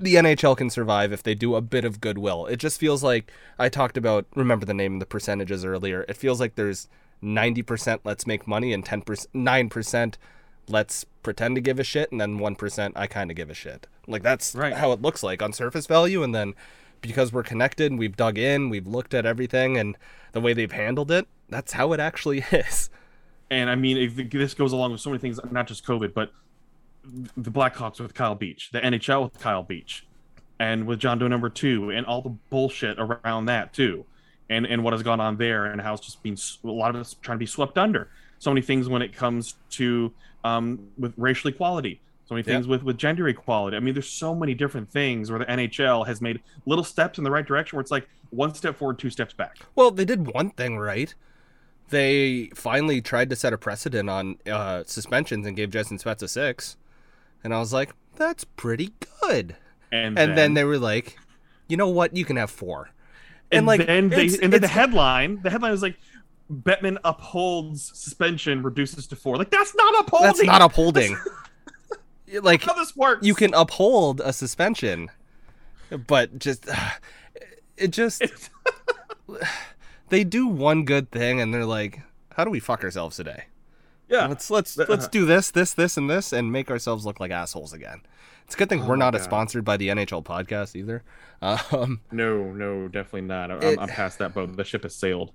[0.00, 2.46] the NHL can survive if they do a bit of goodwill.
[2.46, 6.06] It just feels like I talked about remember the name of the percentages earlier.
[6.08, 6.88] It feels like there's
[7.22, 10.14] 90% let's make money and 10% 9%
[10.68, 13.86] let's pretend to give a shit and then 1% I kind of give a shit.
[14.06, 14.74] Like that's Right.
[14.74, 16.54] how it looks like on surface value and then
[17.00, 19.96] because we're connected and we've dug in, we've looked at everything and
[20.32, 22.90] the way they've handled it, that's how it actually is.
[23.50, 26.32] And I mean, if this goes along with so many things, not just COVID, but
[27.36, 30.04] the Blackhawks with Kyle Beach, the NHL with Kyle Beach,
[30.58, 34.04] and with John Doe number two, and all the bullshit around that too,
[34.50, 37.00] and and what has gone on there, and how it's just been a lot of
[37.00, 38.08] us trying to be swept under.
[38.38, 40.12] So many things when it comes to
[40.44, 42.00] um, with racial equality.
[42.28, 42.54] So many Yeah.
[42.54, 43.76] things with with gender equality.
[43.76, 47.24] I mean, there's so many different things where the NHL has made little steps in
[47.24, 49.58] the right direction, where it's like one step forward, two steps back.
[49.74, 51.14] Well, they did one thing right.
[51.90, 56.28] They finally tried to set a precedent on uh, suspensions and gave Jason Spezza a
[56.28, 56.76] six.
[57.44, 59.54] And I was like, that's pretty good.
[59.92, 61.16] And And then, they were like,
[61.68, 62.16] you know what?
[62.16, 62.90] You can have four.
[63.50, 65.98] And, and, like, then they and then the headline the headline was like
[66.52, 71.16] Bettman upholds suspension reduces to four like that's not upholding That's not upholding.
[72.42, 75.10] like, how this works you can uphold a suspension,
[76.06, 76.68] but just,
[77.76, 78.22] it just,
[80.08, 82.00] they do one good thing and they're like,
[82.32, 83.44] how do we fuck ourselves today?
[84.08, 87.18] yeah Let's let's Uh, let's do this, this, this, and this, and make ourselves look
[87.20, 88.02] like assholes again.
[88.46, 89.22] It's a good thing Oh we're not God.
[89.22, 91.02] sponsored by the NHL podcast either.
[91.42, 95.32] Um, no no definitely not I'm, It- I'm past that boat the ship has sailed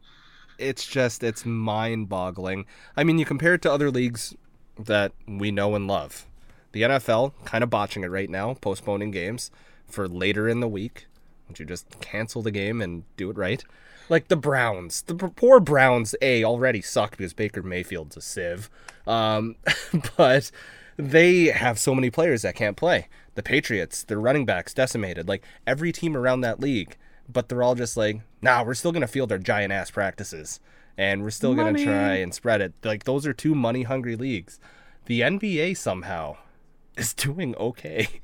[0.58, 2.66] it's just it's mind-boggling.
[2.98, 4.36] I mean, you compare it to other leagues
[4.80, 6.26] that we know and love.
[6.72, 9.52] The NFL kind of botching it right now, postponing games
[9.88, 11.08] for later in the week.
[11.48, 13.64] Would you just cancel the game and do it right?
[14.10, 18.70] Like the Browns, the poor Browns, a already suck because Baker Mayfield's a sieve,
[19.08, 19.56] um,
[20.18, 20.52] but
[20.98, 23.08] they have so many players that can't play.
[23.36, 25.28] The Patriots, their running backs decimated.
[25.28, 26.98] Like every team around that league,
[27.30, 30.60] but they're all just like, nah, we're still gonna field our giant ass practices,
[30.98, 32.74] and we're still gonna try and spread it.
[32.84, 34.60] Like those are two money hungry leagues.
[35.06, 36.38] The NBA somehow
[36.98, 38.22] is doing okay.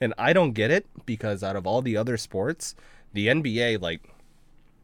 [0.00, 2.74] And I don't get it because out of all the other sports,
[3.12, 4.08] the NBA, like,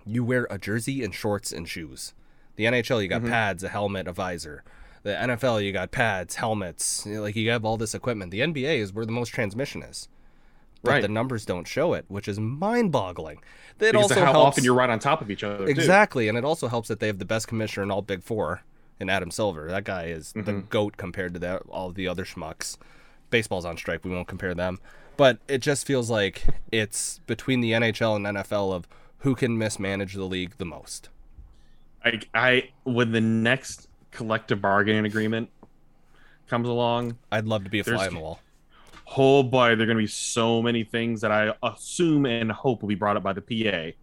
[0.04, 2.12] you wear a jersey and shorts and shoes.
[2.56, 3.30] The NHL, you got mm-hmm.
[3.30, 4.62] pads, a helmet, a visor.
[5.06, 7.04] The NFL, you got pads, helmets.
[7.06, 8.32] you know, Like, you have all this equipment.
[8.32, 10.08] The NBA is where the most transmission is.
[10.82, 11.02] But Right.
[11.02, 13.36] the numbers don't show it, which is mind boggling.
[13.78, 15.70] It because also how helps, often you're right on top of each other too.
[15.70, 18.62] Exactly, and it also helps that they have the best commissioner in all Big Four,
[18.98, 19.68] in Adam Silver.
[19.68, 20.60] That guy is the Mm-hmm.
[20.70, 22.76] goat compared to that, all the other schmucks.
[23.30, 24.80] Baseball's on strike; we won't compare them.
[25.16, 26.42] But it just feels like
[26.72, 28.88] it's between the NHL and NFL of
[29.18, 31.10] who can mismanage the league the most.
[32.04, 33.85] I, I when the next
[34.16, 35.50] collective bargaining agreement
[36.48, 38.40] comes along I'd love to be a fly on the wall.
[39.16, 42.80] oh boy, there are going to be so many things that I assume and hope
[42.80, 43.94] will be brought up by the PA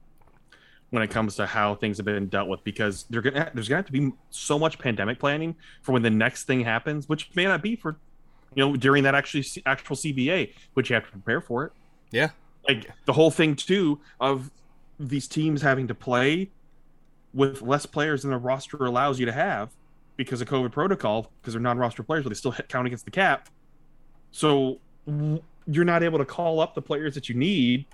[0.91, 3.79] when it comes to how things have been dealt with because they're gonna there's gonna
[3.79, 7.45] have to be so much pandemic planning for when the next thing happens, which may
[7.45, 7.97] not be for
[8.53, 11.71] you know during that actually actual CBA, which you have to prepare for it.
[12.11, 12.29] Yeah,
[12.67, 14.51] Like the whole thing too of
[14.99, 16.51] these teams having to play
[17.33, 19.71] with less players than the roster allows you to have
[20.15, 23.11] because of COVID protocol, because they're non-roster players, but they still hit- count against the
[23.11, 23.49] cap.
[24.31, 24.79] So
[25.67, 27.85] you're not able to call up the players that you need,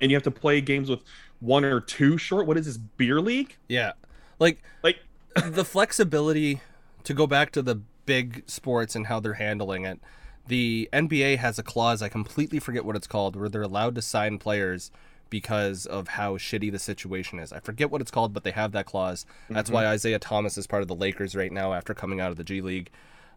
[0.00, 1.00] and you have to play games with
[1.40, 2.46] one or two short.
[2.46, 3.56] What is this beer league?
[3.68, 3.92] yeah.
[4.38, 4.98] Like Like
[5.44, 6.60] the flexibility
[7.04, 10.00] to go back to the big sports and how they're handling it.
[10.48, 14.02] The NBA has a clause I completely forget what it's called where they're allowed to
[14.02, 14.90] sign players
[15.32, 17.54] because of how shitty the situation is.
[17.54, 19.24] I forget what it's called, but they have that clause.
[19.48, 22.36] That's why Isaiah Thomas is part of the Lakers right now after coming out of
[22.36, 22.90] the G League.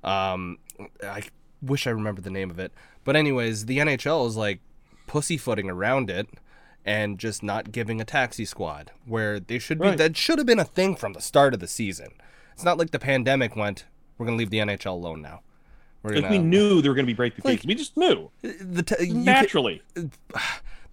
[0.03, 0.57] Um,
[1.01, 1.23] I
[1.61, 2.73] wish I remembered the name of it.
[3.05, 4.59] But anyways, the NHL is like
[5.07, 6.27] pussyfooting around it
[6.83, 9.97] and just not giving a taxi squad where they should be Right.
[9.97, 12.09] that should have been a thing from the start of the season.
[12.53, 13.85] It's not like the pandemic went,
[14.17, 15.43] we're going to leave the NHL alone now.
[16.03, 17.95] We're like gonna, we knew there were going to be break the Like- We just
[17.95, 19.81] knew the ta- you can- naturally.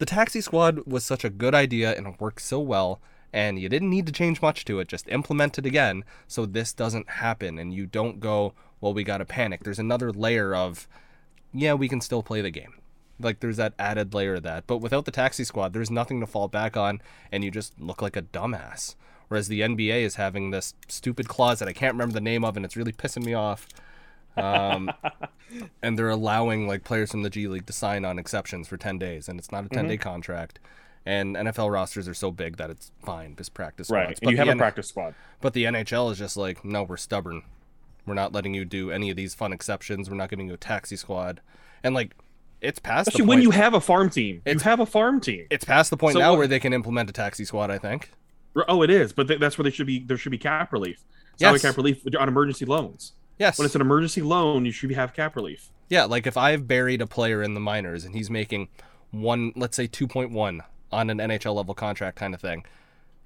[0.02, 3.00] the taxi squad was such a good idea and it worked so well
[3.32, 6.72] and you didn't need to change much to it just implement it again so this
[6.72, 9.62] doesn't happen and you don't go well we gotta panic.
[9.62, 10.88] There's another layer of
[11.54, 12.74] yeah we can still play the game.
[13.20, 16.26] Like there's that added layer of that but without the taxi squad there's nothing to
[16.26, 18.96] fall back on and you just look like a dumbass.
[19.28, 22.56] Whereas the nba is having this stupid clause that i can't remember the name of
[22.56, 23.68] and it's really pissing me off
[24.36, 24.90] um,
[25.82, 28.98] and they're allowing like players from the G League to sign on exceptions for 10
[28.98, 30.58] days and it's not a 10 day contract
[31.04, 34.16] and NFL rosters are so big that it's fine just practice Right.
[34.16, 34.30] squads.
[34.32, 35.14] You have a N- practice squad.
[35.40, 37.42] but the NHL is just like no we're stubborn
[38.06, 40.58] we're not letting you do any of these fun exceptions we're not giving you a
[40.58, 41.40] taxi squad
[41.84, 42.14] and like
[42.60, 44.36] it's past Especially the when you have a farm team.
[44.36, 45.46] You It's- have a farm team.
[45.50, 47.72] it's past the point So now where they can implement a taxi squad.
[47.72, 48.12] I think.
[48.68, 49.98] Oh, it is, but th- that's where they should be.
[49.98, 51.02] There should be cap relief.
[51.38, 51.62] Salary Yes.
[51.62, 53.14] cap relief on emergency loans.
[53.38, 53.58] Yes.
[53.58, 55.70] When it's an emergency loan, you should have cap relief.
[55.88, 58.68] Yeah, like if I've buried a player in the minors and he's making
[59.10, 62.64] one, let's say 2.1 on an NHL level contract kind of thing,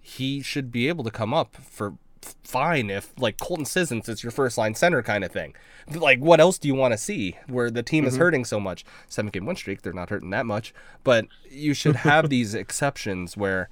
[0.00, 1.94] he should be able to come up for
[2.42, 5.54] fine if like Colton Sissons is your first line center kind of thing.
[5.92, 8.22] Like what else do you want to see where the team is mm-hmm.
[8.22, 8.84] hurting so much?
[9.08, 13.36] Seven game win streak, they're not hurting that much, but you should have these exceptions
[13.36, 13.68] where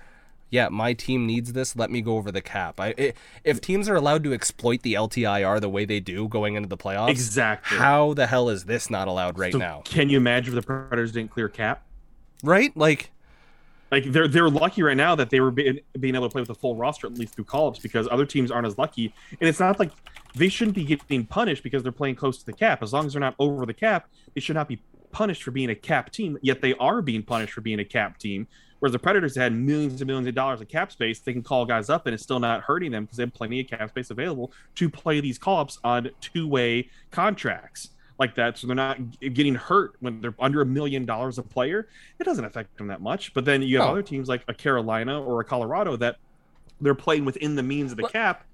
[0.55, 1.75] yeah, my team needs this.
[1.75, 2.79] Let me go over the cap.
[2.79, 3.13] I, i
[3.43, 6.77] if teams are allowed to exploit the LTIR the way they do going into the
[6.77, 7.77] playoffs, Exactly.
[7.77, 9.83] how the hell is this not allowed right So now?
[9.85, 11.85] Can you imagine if the Predators didn't clear cap?
[12.45, 12.75] Right?
[12.77, 13.11] Like,
[13.91, 16.51] Like they're they're lucky right now that they were being, being able to play with
[16.51, 19.13] a full roster at least through call-ups because other teams aren't as lucky.
[19.41, 19.91] And it's not like
[20.37, 22.81] they shouldn't be getting punished because they're playing close to the cap.
[22.81, 25.71] As long as they're not over the cap, they should not be punished for being
[25.71, 26.39] a cap team.
[26.43, 28.47] Yet they are being punished for being a cap team.
[28.81, 31.65] Whereas the Predators had millions and millions of dollars of cap space, they can call
[31.65, 34.11] guys up and it's still not hurting them because they have plenty of cap space
[34.11, 38.59] available to play these call-ups on two-way contracts like that.
[38.59, 41.89] So they're not getting hurt when they're under a million dollars a player.
[42.19, 43.33] It doesn't affect them that much.
[43.33, 43.93] But then you have No.
[43.93, 46.17] other teams like a Carolina or a Colorado that
[46.81, 48.45] they're playing within the means of the But- cap,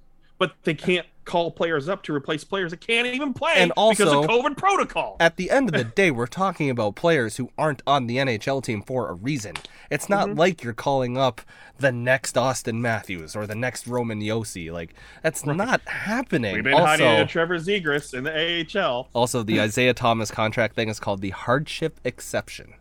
[0.41, 4.05] but they can't call players up to replace players that can't even play And also,
[4.05, 5.17] because of COVID protocol.
[5.21, 8.65] at the end of the day, we're talking about players who aren't on the NHL
[8.65, 9.55] team for a reason.
[9.91, 10.39] It's not Mm-hmm.
[10.39, 11.43] like you're calling up
[11.79, 14.73] the next Auston Matthews or the next Roman Josi.
[14.73, 16.55] Like, that's not happening.
[16.55, 19.09] We've been hiding also, Trevor Zegras in the AHL.
[19.13, 22.75] also, the Isaiah Thomas contract thing is called the hardship exception.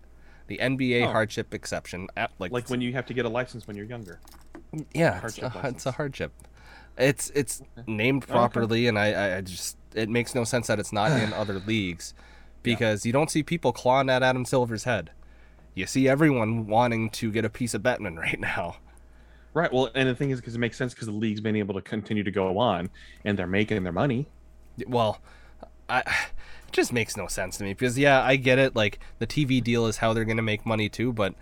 [0.47, 1.11] The NBA Oh.
[1.11, 2.07] hardship exception.
[2.17, 4.19] At, like, Like when you have to get a license when you're younger.
[4.93, 6.31] yeah, it's a, it's a hardship.
[6.99, 10.93] It's it's named oh, properly, and I- I just it makes no sense that it's
[10.93, 12.13] not in other leagues,
[12.61, 15.11] because you don't see people clawing at Adam Silver's head.
[15.73, 18.77] You see everyone wanting to get a piece of Bettman right now.
[19.53, 19.71] Right.
[19.73, 21.81] Well, and the thing is, because it makes sense because the league's been able to
[21.81, 22.89] continue to go on
[23.25, 24.27] and they're making their money.
[24.87, 25.21] Well,
[25.89, 28.75] I it just makes no sense to me because yeah, I get it.
[28.75, 31.33] Like the TV deal is how they're gonna make money too, but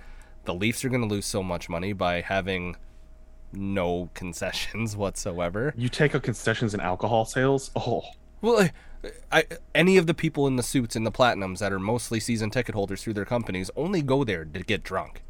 [0.45, 2.77] the Leafs are gonna lose so much money by having
[3.57, 5.73] no concessions whatsoever.
[5.77, 7.71] You take out concessions and alcohol sales.
[7.75, 8.03] Oh,
[8.41, 8.69] Well,
[9.01, 9.43] I, I,
[9.75, 12.75] any of the people in the suits and the platinums that are mostly season ticket
[12.75, 15.23] holders through their companies only go there to get drunk.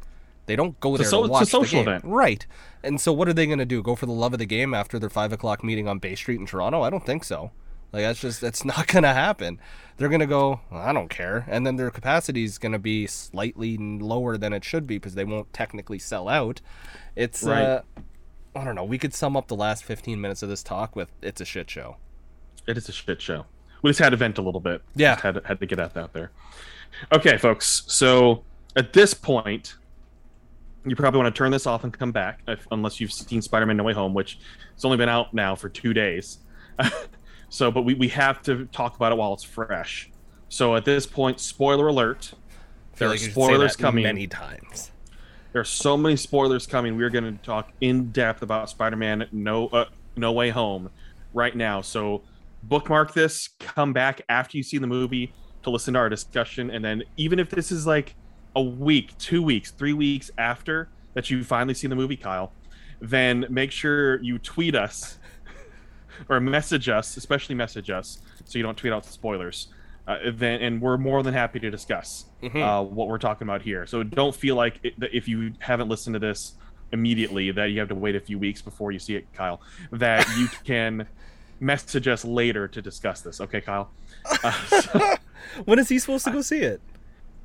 [0.46, 2.04] They don't go there so- to it's a watch social event.
[2.04, 2.46] right?
[2.82, 3.82] And so, what are they going to do?
[3.82, 6.40] Go for the love of the game after their five o'clock meeting on Bay Street
[6.40, 6.80] in Toronto?
[6.82, 7.50] I don't think so.
[7.92, 9.58] Like that's just that's not going to happen.
[9.98, 10.60] They're going to go.
[10.70, 14.52] "Well, I don't care, and then their capacity is going to be slightly lower than
[14.54, 16.60] it should be because they won't technically sell out.
[17.14, 17.62] It's Right.
[17.62, 17.82] uh,
[18.58, 18.84] I don't know.
[18.84, 21.70] We could sum up the last fifteen minutes of this talk with it's a shit
[21.70, 21.96] show.
[22.66, 23.46] it is a shit show.
[23.82, 24.82] We just had to vent a little bit.
[24.96, 25.12] Yeah.
[25.12, 26.32] Just had to, had to get that out there.
[27.12, 27.84] Okay, folks.
[27.86, 28.42] So
[28.76, 29.76] at this point,
[30.84, 33.76] you probably want to turn this off and come back, if, unless you've seen Spider-Man:
[33.76, 34.38] No Way Home, which
[34.74, 36.38] it's only been out now for two days.
[37.48, 40.10] so, but we, we have to talk about it while it's fresh.
[40.48, 42.32] So at this point, spoiler alert.
[42.96, 44.02] There are like say spoilers coming.
[44.02, 44.90] many times.
[45.52, 46.96] There are so many spoilers coming.
[46.96, 50.90] We're going to talk in depth about Spider-Man: No uh, No Way Home
[51.32, 51.80] right now.
[51.80, 52.22] So
[52.64, 53.48] bookmark this.
[53.58, 55.32] Come back after you see the movie
[55.62, 58.14] to listen to our discussion, and then even if this is like
[58.56, 62.52] a week, two weeks, three weeks after that you finally see the movie, Kyle,
[63.00, 65.18] then make sure you tweet us
[66.28, 69.68] or message us, especially message us, so you don't tweet out spoilers.
[70.08, 72.62] Uh, then, and we're more than happy to discuss Mhm.
[72.62, 73.86] uh, what we're talking about here.
[73.86, 76.54] So don't feel like it, if you haven't listened to this
[76.92, 79.60] immediately that you have to wait a few weeks before you see it, Kyle.
[79.92, 81.06] That you can
[81.60, 83.40] message us later to discuss this.
[83.40, 83.90] Okay, Kyle.
[84.42, 85.14] Uh, so-
[85.66, 86.80] When is he supposed to go see it?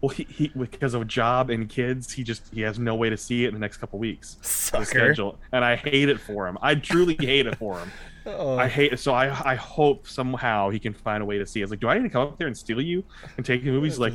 [0.03, 3.15] Well, he, he because of job and kids, he just he has no way to
[3.15, 4.35] see it in the next couple weeks.
[4.41, 4.83] Sucker.
[4.83, 6.57] schedule, and I hate it for him.
[6.61, 7.89] I truly hate it for him.
[8.25, 8.57] Oh.
[8.57, 9.01] I hate it.
[9.01, 11.59] So I I hope somehow he can find a way to see.
[11.59, 11.63] it.
[11.63, 13.03] It's like, do I need to come up there and steal you
[13.36, 13.99] and take the movies?
[13.99, 14.13] Like,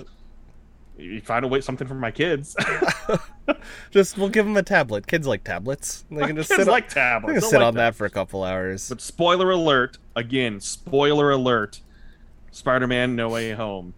[0.96, 2.56] you find a way something for my kids.
[3.90, 5.06] Just we'll give him a tablet.
[5.06, 6.06] Kids like tablets.
[6.10, 7.34] They can just kids sit, like on, tablets.
[7.34, 8.88] they can sit like on that for a couple hours.
[8.88, 10.60] But spoiler alert again.
[10.60, 11.82] Spoiler alert.
[12.50, 13.92] Spider-Man: No Way Home.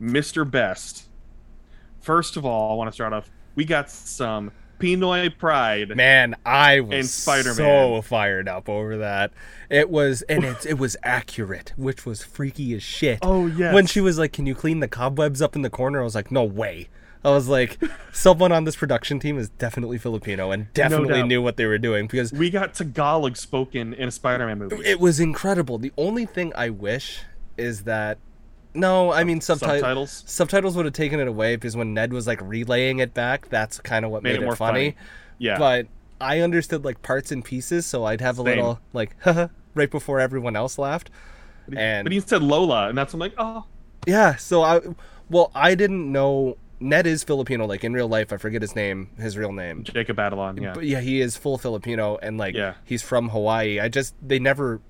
[0.00, 0.48] Mr.
[0.48, 1.08] Best.
[2.02, 3.30] First of all, I want to start off.
[3.54, 5.96] We got some Pinoy pride.
[5.96, 9.32] Man, I was so fired up over that.
[9.70, 13.20] It was, and it, it was accurate, which was freaky as shit.
[13.22, 13.72] Oh, yeah.
[13.72, 16.14] When she was like, "Can you clean the cobwebs up in the corner?" I was
[16.14, 16.88] like, "No way."
[17.24, 17.78] I was like,
[18.12, 21.28] someone on this production team is definitely Filipino and definitely doubt.
[21.28, 24.84] knew what they were doing because We got Tagalog spoken in a Spider-Man movie.
[24.84, 25.78] it was incredible.
[25.78, 27.20] The only thing I wish
[27.56, 28.18] is that
[28.74, 30.24] No, I mean subti- subtitles.
[30.26, 33.78] subtitles would have taken it away because when Ned was like relaying it back, that's
[33.80, 34.92] kind of what made, Made it more funny.
[34.92, 35.06] funny.
[35.38, 35.86] Yeah, But
[36.20, 38.46] I understood like parts and pieces, so I'd have a Same.
[38.56, 39.16] little like
[39.74, 41.10] right before everyone else laughed.
[41.66, 43.64] but, he, and- but he said Lola, and that's what I'm like, oh,
[44.06, 44.80] Yeah, so I
[45.28, 48.32] well, I didn't know Ned is Filipino like in real life.
[48.32, 49.84] I forget his name, his real name.
[49.84, 50.60] Jacob Batalon.
[50.60, 52.74] Yeah, But yeah, he is full Filipino and like Yeah.
[52.84, 53.78] he's from Hawaii.
[53.80, 54.80] I just they never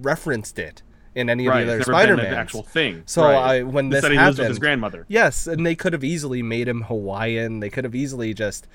[0.00, 0.82] referenced it
[1.18, 1.62] in any right.
[1.62, 2.32] of the other Spider-Man.
[2.32, 3.02] actual thing.
[3.06, 3.34] So right.
[3.34, 5.04] I when this he happened, lives with his grandmother.
[5.08, 7.58] Yes, and they could have easily made him Hawaiian.
[7.58, 8.68] They could have easily just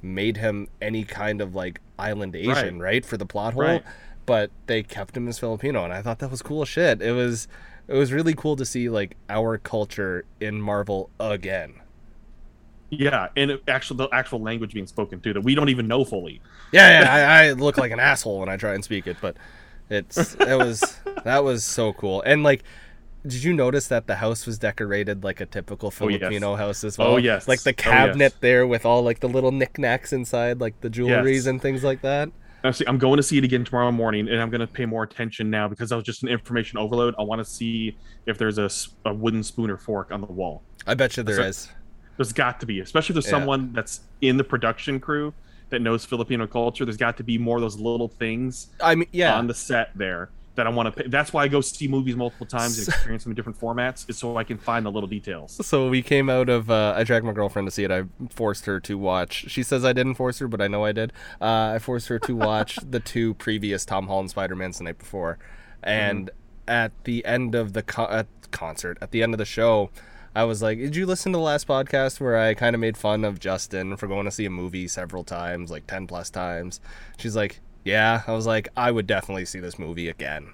[0.00, 3.62] made him any kind of like island Asian, right, for the plot hole.
[3.62, 3.84] Right.
[4.24, 7.02] But they kept him as Filipino, and I thought that was cool shit.
[7.02, 7.48] It was
[7.86, 11.74] it was really cool to see like our culture in Marvel again.
[12.88, 16.04] Yeah, and it, actual the actual language being spoken too that we don't even know
[16.04, 16.40] fully.
[16.72, 19.36] Yeah, yeah, I, I look like an asshole when I try and speak it, but
[19.90, 22.22] it's it was that was so cool.
[22.22, 22.62] And like,
[23.26, 26.20] did you notice that the house was decorated like a typical Oh, yes.
[26.20, 27.12] Filipino house as oh, well?
[27.14, 27.48] Oh, yes.
[27.48, 27.84] like the Oh, yes.
[27.84, 31.46] cabinet there with all like the little knickknacks inside, like the jewelries Yes.
[31.46, 32.30] and things like that.
[32.62, 35.02] Actually, I'm going to see it again tomorrow morning, and I'm going to pay more
[35.02, 37.14] attention now because that was just an information overload.
[37.18, 38.68] I want to see if there's a
[39.14, 40.62] wooden spoon or fork on the wall.
[40.86, 41.68] I bet you there So- is.
[42.18, 43.38] There's got to be, especially if there's Yeah.
[43.38, 45.32] someone that's in the production crew
[45.70, 46.84] that knows Filipino culture.
[46.84, 49.90] There's got to be more of those little things I mean, yeah, on the set
[49.96, 51.02] there that I want to.
[51.02, 51.08] Pay.
[51.08, 54.18] That's why I go see movies multiple times and experience them in different formats, is
[54.18, 55.64] so I can find the little details.
[55.66, 56.70] So we came out of.
[56.70, 57.90] Uh, I dragged my girlfriend to see it.
[57.90, 59.46] I forced her to watch.
[59.48, 61.12] She says I didn't force her, but I know I did.
[61.40, 64.98] Uh, I forced her to watch the two previous Tom Holland Spider Mans the night
[64.98, 65.38] before,
[65.82, 66.30] and
[66.68, 69.90] at the end of the co- at concert, at the end of the show,
[70.34, 72.96] I was like, "Did you listen to the last podcast where I kind of made
[72.96, 76.80] fun of Justin for going to see a movie several times, like ten plus times?"
[77.18, 80.52] She's like, "Yeah." I was like, "I would definitely see this movie again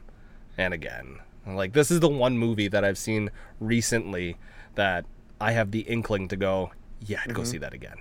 [0.57, 4.37] and again." I'm like, this is the one movie that I've seen recently
[4.75, 5.05] that
[5.41, 7.51] I have the inkling to go, yeah, I'd go mm-hmm.
[7.51, 7.97] see that again.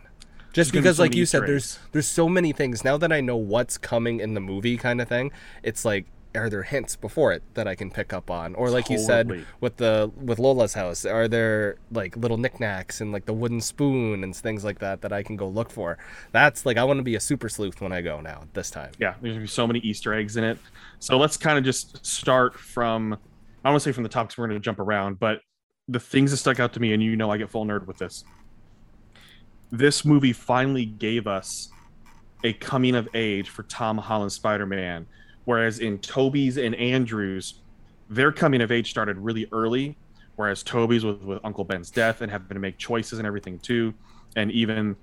[0.52, 2.98] Just There's gonna be because, so like you said, there's there's so many things now
[2.98, 5.32] that I know what's coming in the movie, kind of thing.
[5.64, 6.06] It's like,
[6.36, 9.46] are there hints before it that I can pick up on, or like you said
[9.60, 14.24] with the with Lola's house, are there like little knickknacks and like the wooden spoon
[14.24, 15.98] and things like that that I can go look for?
[16.32, 18.92] That's like I want to be a super sleuth when I go now this time.
[19.00, 20.58] yeah, there's gonna be so many Easter eggs in it.
[21.00, 23.18] So let's kind of just start from I
[23.68, 25.40] don't want to say from the top because we're gonna jump around, but
[25.88, 27.98] the things that stuck out to me, and you know I get full nerd with
[27.98, 28.24] this.
[29.72, 31.70] This movie finally gave us
[32.44, 35.08] a coming of age for Tom Holland Spider-Man,
[35.46, 37.56] whereas in Tobey's and Andrew's,
[38.10, 39.98] their coming of age started really early,
[40.36, 43.94] whereas Tobey's with, with Uncle Ben's death and having to make choices and everything too,
[44.36, 44.96] and even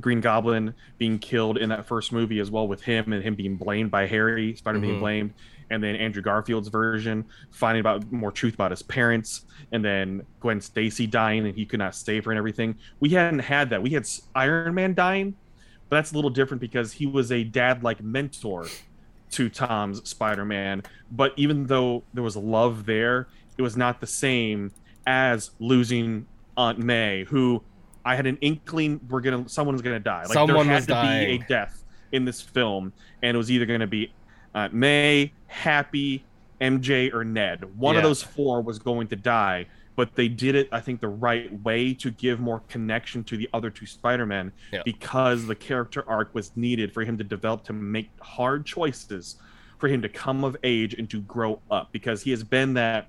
[0.00, 3.56] Green Goblin being killed in that first movie as well with him and him being
[3.56, 5.00] blamed by Harry, Spider being Mhm.
[5.00, 5.34] blamed,
[5.70, 10.60] and then Andrew Garfield's version finding about more truth about his parents, and then Gwen
[10.60, 12.76] Stacy dying and he could not save her and everything.
[13.00, 13.82] We hadn't had that.
[13.82, 15.34] We had Iron Man dying,
[15.88, 18.66] but that's a little different because he was a dad-like mentor
[19.32, 20.82] to Tom's Spider-Man.
[21.10, 24.72] But even though there was love there, it was not the same
[25.06, 27.62] as losing Aunt May, who
[28.04, 30.22] I had an inkling we're gonna someone's gonna die.
[30.22, 31.38] Like Someone there had to dying.
[31.38, 34.12] be a death in this film, and it was either gonna be
[34.54, 36.24] Aunt May, Happy,
[36.60, 37.78] MJ, or Ned.
[37.78, 39.66] One of those four was going to die.
[39.96, 43.48] But they did it, I think, the right way to give more connection to the
[43.54, 44.82] other two Spider-Men Yeah.
[44.84, 49.36] because the character arc was needed for him to develop to make hard choices,
[49.78, 53.08] for him to come of age and to grow up because he has been that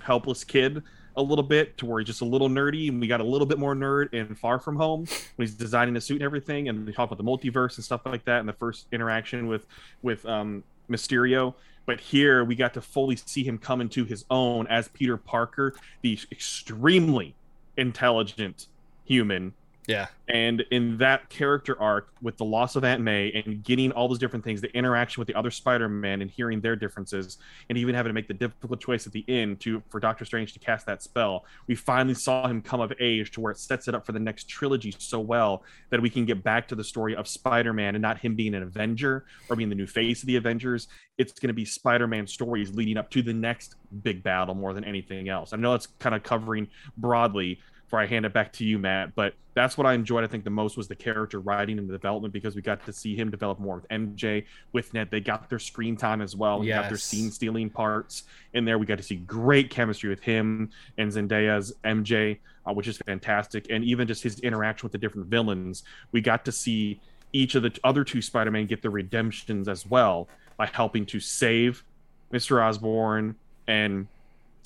[0.00, 0.82] helpless kid
[1.16, 3.46] a little bit to where he's just a little nerdy and we got a little
[3.46, 5.00] bit more nerd in far from home
[5.36, 8.00] when he's designing the suit and everything and we talk about the multiverse and stuff
[8.06, 9.66] like that and the first interaction with
[10.02, 11.54] with um mysterio
[11.86, 15.74] but here we got to fully see him come into his own as peter parker
[16.02, 17.34] the extremely
[17.76, 18.66] intelligent
[19.04, 19.52] human
[19.88, 24.06] Yeah, and in that character arc with the loss of aunt may and getting all
[24.06, 27.94] those different things the interaction with the other spider-man and hearing their differences and even
[27.94, 30.86] having to make the difficult choice at the end to for doctor strange to cast
[30.86, 34.06] that spell we finally saw him come of age to where it sets it up
[34.06, 37.26] for the next trilogy so well that we can get back to the story of
[37.26, 40.88] spider-man and not him being an avenger or being the new face of the avengers.
[41.18, 44.84] It's going to be spider-man stories leading up to the next big battle more than
[44.84, 45.52] anything else.
[45.52, 47.58] I know it's kind of covering broadly
[47.92, 49.14] before I hand it back to you, Matt.
[49.14, 51.92] But that's what I enjoyed, I think, the most was the character writing and the
[51.92, 55.10] development because we got to see him develop more with MJ, with Ned.
[55.10, 56.60] They got their screen time as well.
[56.60, 58.22] We got their scene stealing parts
[58.54, 58.78] in there.
[58.78, 63.66] We got to see great chemistry with him and Zendaya's MJ, uh, which is fantastic.
[63.68, 65.82] And even just his interaction with the different villains.
[66.12, 66.98] We got to see
[67.34, 71.84] each of the other two Spider-Man get their redemptions as well by helping to save
[72.32, 72.66] Mr.
[72.66, 73.36] Osborn
[73.68, 74.06] and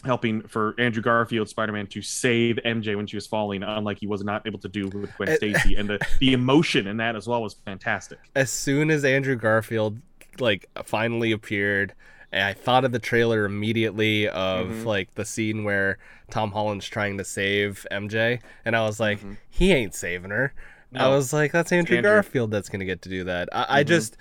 [0.05, 4.22] helping for Andrew Garfield Spider-Man to save MJ when she was falling, unlike he was
[4.22, 7.42] not able to do with Gwen Stacy, and the the emotion in that as well
[7.42, 8.18] was fantastic.
[8.34, 9.99] As soon as Andrew Garfield
[10.38, 11.94] like finally appeared,
[12.32, 14.84] I thought of the trailer immediately of Mhm.
[14.84, 15.99] like the scene where
[16.30, 19.36] Tom Holland's trying to save MJ, and I was like, Mhm.
[19.49, 20.53] he ain't saving her.
[20.94, 22.11] I was like, that's Andrew, Andrew.
[22.11, 23.49] Garfield that's gonna get to do that.
[23.53, 23.88] I, I Mhm.
[23.88, 24.16] just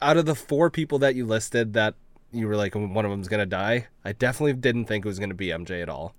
[0.00, 1.94] out of the four people that you listed that
[2.32, 3.86] you were like one of them's gonna die.
[4.04, 6.14] I definitely didn't think it was gonna be MJ at all.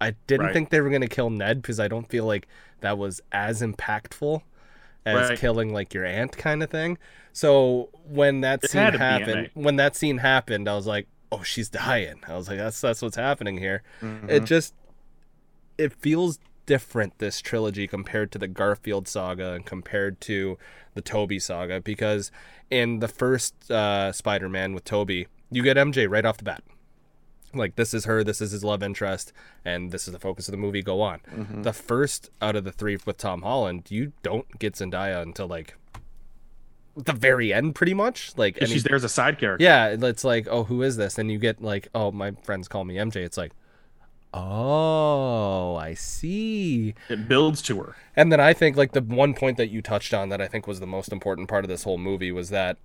[0.00, 0.52] I didn't Right.
[0.52, 2.46] think they were gonna kill Ned because I don't feel like
[2.80, 4.42] that was as impactful
[5.06, 5.38] as Right.
[5.38, 6.98] killing like your aunt kind of thing.
[7.32, 10.86] So when that It scene had to be happened, when that scene happened, I was
[10.86, 12.20] like, oh, she's dying.
[12.26, 14.30] I was like, that's that's what's happening here Mhm.
[14.30, 14.74] it just
[15.78, 20.58] it feels different this trilogy compared to the Garfield saga and compared to
[20.94, 22.30] the Tobey saga because
[22.70, 26.62] in the first uh, Spider-Man with Tobey, you get MJ right off the bat.
[27.52, 29.32] Like this is her, this is his love interest,
[29.64, 30.82] and this is the focus of the movie.
[30.82, 31.20] Go on.
[31.32, 31.62] Mhm.
[31.62, 35.76] The first out of the three with Tom Holland, you don't get Zendaya until like
[36.96, 38.32] the very end, pretty much.
[38.36, 39.62] Like, and she's there as a side character.
[39.64, 41.18] yeah, it's like, oh, who is this?
[41.18, 43.16] And you get like, oh, my friends call me MJ.
[43.16, 43.52] It's like,
[44.34, 46.94] oh, I see.
[47.08, 47.96] It builds to her.
[48.16, 50.66] And then I think like the one point that you touched on that I think
[50.66, 52.76] was the most important part of this whole movie was that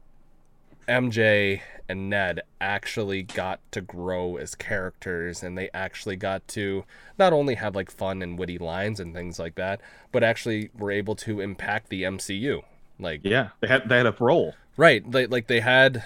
[0.87, 6.85] MJ and Ned actually got to grow as characters and they actually got to
[7.17, 9.81] not only have like fun and witty lines and things like that,
[10.11, 12.61] but actually were able to impact the MCU.
[12.99, 14.55] Like Yeah, they had they had a role.
[14.77, 15.09] Right.
[15.09, 16.03] They, like they had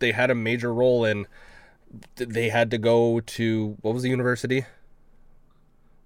[0.00, 1.26] they had a major role in
[2.16, 4.64] they had to go to what was the university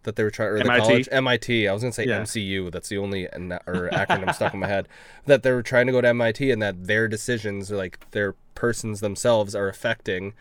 [0.04, 0.80] that they were trying or the MIT?
[0.82, 1.68] college MIT.
[1.68, 2.20] I was going to say Yeah.
[2.20, 2.70] MCU.
[2.70, 4.88] That's the only an- or acronym stuck in my head
[5.26, 9.00] that they were trying to go to MIT and that their decisions like their persons
[9.00, 10.32] themselves are affecting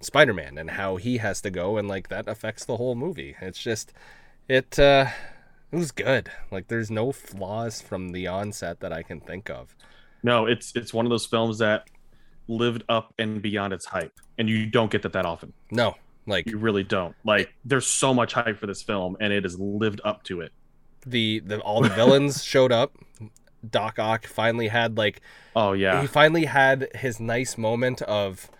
[0.00, 3.36] Spider-Man and how he has to go and like that affects the whole movie.
[3.40, 3.92] It's just
[4.48, 5.06] it uh
[5.70, 6.30] it was good.
[6.50, 9.74] Like there's no flaws from the onset that I can think of.
[10.22, 11.86] No, it's it's one of those films that
[12.48, 15.52] lived up and beyond its hype, and you don't get that that often.
[15.70, 15.94] No.
[16.26, 17.14] Like You really don't.
[17.24, 20.52] Like, there's so much hype for this film, and it has lived up to it.
[21.06, 22.96] the, the all the villains showed up.
[23.68, 25.20] Doc Ock finally had like
[25.54, 28.50] Oh yeah, he finally had his nice moment of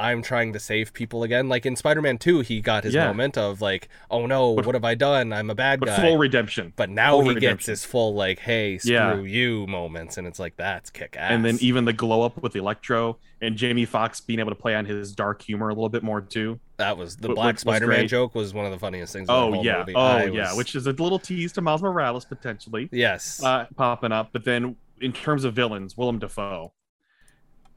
[0.00, 1.48] I'm trying to save people again.
[1.48, 3.06] Like in Spider-Man 2, he got his Yeah.
[3.08, 5.32] moment of like, oh no, But- what have I done?
[5.32, 5.96] I'm a bad but guy.
[6.00, 6.72] full redemption.
[6.76, 9.20] but now full he gets his full like, hey, screw Yeah.
[9.20, 11.30] you moments, and it's like that's kick ass.
[11.32, 14.74] And then even the glow up with Electro and Jamie Foxx being able to play
[14.74, 16.58] on his dark humor a little bit more too.
[16.78, 19.26] that was the What- Black was Spider-Man great- joke was one of the funniest things.
[19.28, 19.94] Oh yeah, movie.
[19.94, 23.66] oh I yeah, was- which is a little tease to Miles Morales potentially yes, uh,
[23.76, 24.30] popping up.
[24.32, 26.72] But then in terms of villains, Willem Dafoe,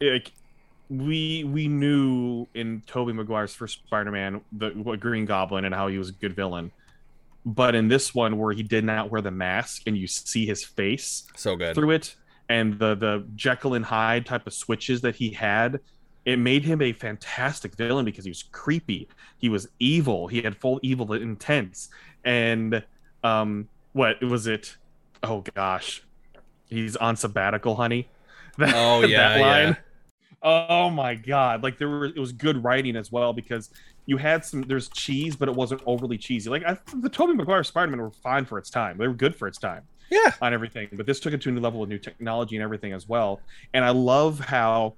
[0.02, 0.32] like
[0.90, 5.98] we we knew in Tobey Maguire's first Spider-Man the what Green Goblin and how he
[5.98, 6.72] was a good villain.
[7.46, 10.64] But in this one where he did not wear the mask and you see his
[10.64, 11.76] face so good.
[11.76, 12.16] through it
[12.50, 15.80] and the the Jekyll and Hyde type of switches that he had,
[16.26, 19.08] it made him a fantastic villain because he was creepy.
[19.38, 20.28] He was evil.
[20.28, 21.90] He had full evil intents.
[22.24, 22.84] And
[23.24, 24.78] um what was it?
[25.22, 26.04] Oh gosh.
[26.70, 28.10] He's on sabbatical, honey.
[28.60, 29.76] That, Oh, yeah, yeah.
[30.44, 31.64] Oh my god.
[31.64, 33.70] Like there were it was good writing as well because
[34.06, 36.50] you had some there's cheese, but it wasn't overly cheesy.
[36.50, 38.98] Like I, the Tobey Maguire Spider-Man were fine for its time.
[38.98, 40.90] They were good for its time Yeah, on everything.
[40.94, 43.44] But this took it to a new level with new technology and everything as well.
[43.74, 44.98] And I love how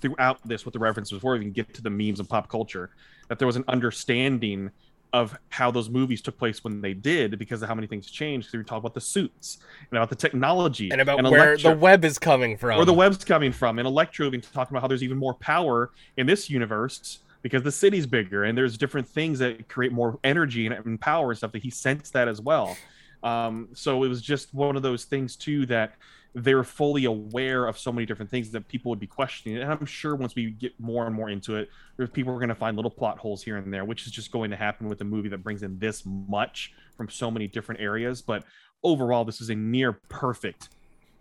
[0.00, 2.90] throughout this, with the references before we even get to the memes and pop culture,
[3.28, 4.70] that there was an understanding
[5.12, 8.50] of how those movies took place when they did because of how many things changed.
[8.50, 9.58] So we talk about the suits
[9.90, 12.76] and about the technology and about and where Electro- the web is coming from.
[12.76, 13.78] where the web's coming from.
[13.78, 17.72] And Electro even talking about how there's even more power in this universe because the
[17.72, 21.52] city's bigger and there's different things that create more energy and, and power and stuff
[21.52, 22.76] that he sensed that as well.
[23.22, 25.94] Um, so it was just one of those things too that
[26.34, 29.58] they were fully aware of so many different things that people would be questioning.
[29.58, 31.68] And I'm sure once we get more and more into it,
[32.12, 34.50] people are going to find little plot holes here and there, which is just going
[34.50, 38.22] to happen with a movie that brings in this much from so many different areas.
[38.22, 38.44] But
[38.82, 40.70] overall, this is a near perfect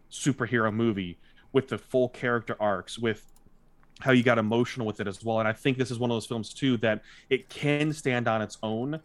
[0.10, 1.20] superhero movie
[1.52, 3.26] with the full character arcs, with
[4.00, 5.40] how you got emotional with it as well.
[5.40, 8.42] And I think this is one of those films too that it can stand on
[8.42, 9.00] its own.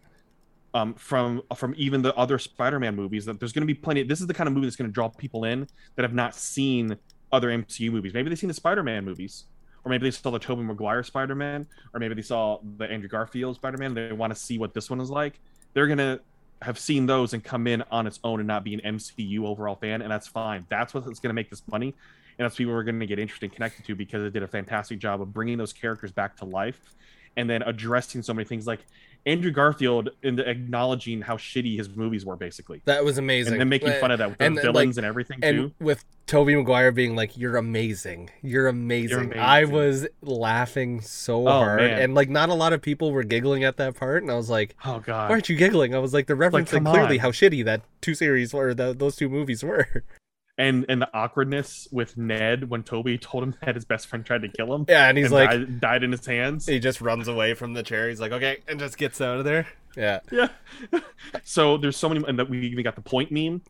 [0.76, 4.02] Um, from from even the other Spider-Man movies, that there's going to be plenty.
[4.02, 6.34] This is the kind of movie that's going to draw people in that have not
[6.34, 6.98] seen
[7.32, 8.12] other MCU movies.
[8.12, 9.44] Maybe they've seen the Spider-Man movies,
[9.84, 13.56] or maybe they saw the Tobey Maguire Spider-Man, or maybe they saw the Andrew Garfield
[13.56, 13.94] Spider-Man.
[13.94, 15.40] They want to see what this one is like.
[15.72, 16.20] They're gonna
[16.60, 19.76] have seen those and come in on its own and not be an MCU overall
[19.76, 20.66] fan, and that's fine.
[20.68, 21.94] That's what's going to make this money,
[22.38, 24.48] and that's people we're going to get interested and connected to because it did a
[24.48, 26.94] fantastic job of bringing those characters back to life
[27.36, 28.80] and then addressing so many things like
[29.26, 33.54] Andrew Garfield in the acknowledging how shitty his movies were, basically, That was amazing.
[33.54, 35.72] and then making fun of that with the and, like, villains and everything and too.
[35.80, 39.74] with Tobey Maguire being like, "You're amazing, you're amazing,", I amazing.
[39.74, 42.00] was laughing so Oh, hard, man.
[42.02, 44.48] and like not a lot of people were giggling at that part, and I was
[44.48, 47.22] like, Oh god, "Why aren't you giggling?" I was like, "They're referencing come clearly on.
[47.22, 50.04] how shitty that two series or the, those two movies were."
[50.58, 54.42] and and the awkwardness with Ned when Tobey told him that his best friend tried
[54.42, 54.86] to kill him.
[54.88, 56.66] Yeah, and he's and like, died, died in his hands.
[56.66, 58.08] he just runs away from the chair.
[58.08, 59.66] He's like, "Okay," and just gets out of there.
[59.96, 60.48] Yeah, Yeah.
[61.44, 63.62] so there's so many, and that we even got the point meme,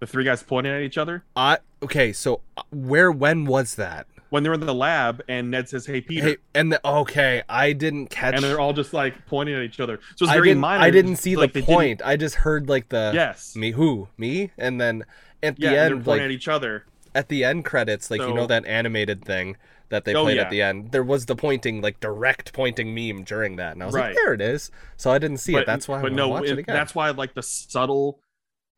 [0.00, 2.12] the three guys pointing at each other I okay.
[2.12, 4.06] So uh, where when was that?
[4.30, 7.74] when they're in the lab, and Ned says, "Hey, Peter," Hey, and the, okay, I
[7.74, 8.34] didn't catch.
[8.34, 10.00] and they're all just like pointing at each other.
[10.16, 10.62] So it's I very didn't.
[10.62, 10.82] minor.
[10.82, 12.02] I didn't see like, the they didn't- point.
[12.02, 13.54] I just heard like the Yes.
[13.54, 15.04] me who me, and then
[15.42, 16.84] at Yeah, the they're end, pointing like at each other.
[17.14, 19.56] at the end credits, like you know that animated thing
[19.90, 20.42] that they Oh, played yeah.
[20.42, 20.90] at the end.
[20.92, 24.06] There was the pointing, like direct pointing meme during that, and I was Right.
[24.08, 24.70] like, there it is.
[24.96, 25.66] So I didn't see it.
[25.66, 25.98] That's why.
[25.98, 26.74] I But no, watch it- it again.
[26.74, 28.20] that's why I like the subtle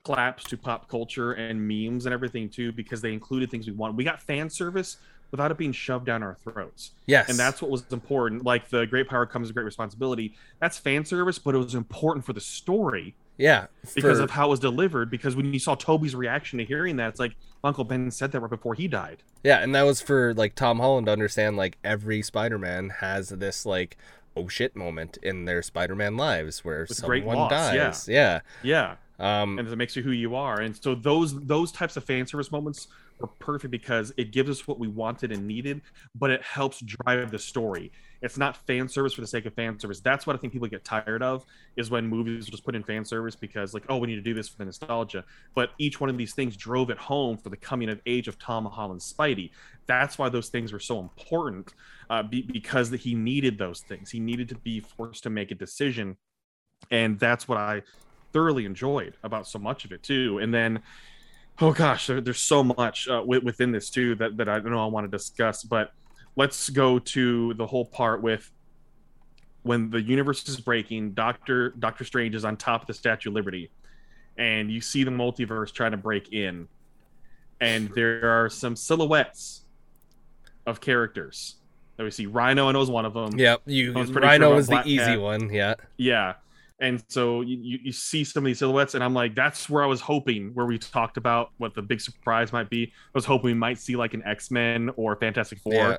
[0.05, 3.95] claps to pop culture and memes and everything too, because they included things we want.
[3.97, 4.99] We got fan service
[5.31, 6.93] without it being shoved down our throats.
[7.07, 8.45] yes, and that's what was important.
[8.45, 10.35] Like the great power comes with great responsibility.
[10.61, 14.47] That's fan service, but it was important for the story yeah because for- of how
[14.47, 15.11] it was delivered.
[15.11, 18.41] Because when you saw Tobey's reaction to hearing that, it's like Uncle Ben said that
[18.41, 19.23] right before he died.
[19.43, 23.67] Yeah, and that was for like Tom Holland to understand like every Spider-Man has this
[23.67, 23.97] like
[24.37, 28.09] oh shit moment in their Spider-Man lives where With someone loss, dies.
[28.09, 28.41] Yeah.
[28.63, 30.61] Yeah, Um and it makes you who you are.
[30.61, 32.89] And so those those types of fan service moments
[33.21, 35.83] were perfect because it gives us what we wanted and needed,
[36.17, 37.93] but it helps drive the story.
[38.25, 40.01] It's not fan service for the sake of fan service.
[40.01, 41.45] That's what I think people get tired of
[41.77, 44.33] is when movies just put in fan service because like, oh, we need to do
[44.33, 45.25] this for the nostalgia.
[45.55, 48.39] But each one of these things drove it home for the coming of age of
[48.39, 49.51] Tom Holland's Spidey.
[49.87, 51.75] That's why those things were so important
[52.09, 54.11] uh, be, because he needed those things.
[54.11, 56.17] He needed to be forced to make a decision,
[56.91, 57.83] and that's what I
[58.33, 60.39] thoroughly enjoyed about so much of it too.
[60.39, 60.81] And then,
[61.61, 64.71] oh gosh, there, there's so much uh, wi- within this too that that I don't
[64.71, 65.63] know I want to discuss.
[65.63, 65.93] But
[66.37, 68.51] let's go to the whole part with
[69.63, 71.13] when the universe is breaking.
[71.13, 73.71] Doctor Doctor Strange is on top of the Statue of Liberty,
[74.37, 76.69] and you see the multiverse trying to break in,
[77.61, 79.63] and there are some silhouettes
[80.67, 81.57] of characters
[81.97, 82.27] that we see.
[82.27, 83.39] Rhino, I know is one of them.
[83.39, 85.21] yeah, you Rhino sure was the easy Cat.
[85.21, 85.75] one, yeah.
[85.97, 86.35] Yeah.
[86.81, 89.85] And so you, you, you see some of these silhouettes, and I'm like, that's where
[89.85, 92.85] I was hoping, where we talked about what the big surprise might be.
[92.87, 95.97] I was hoping we might see like an X Men or Fantastic Four Yeah.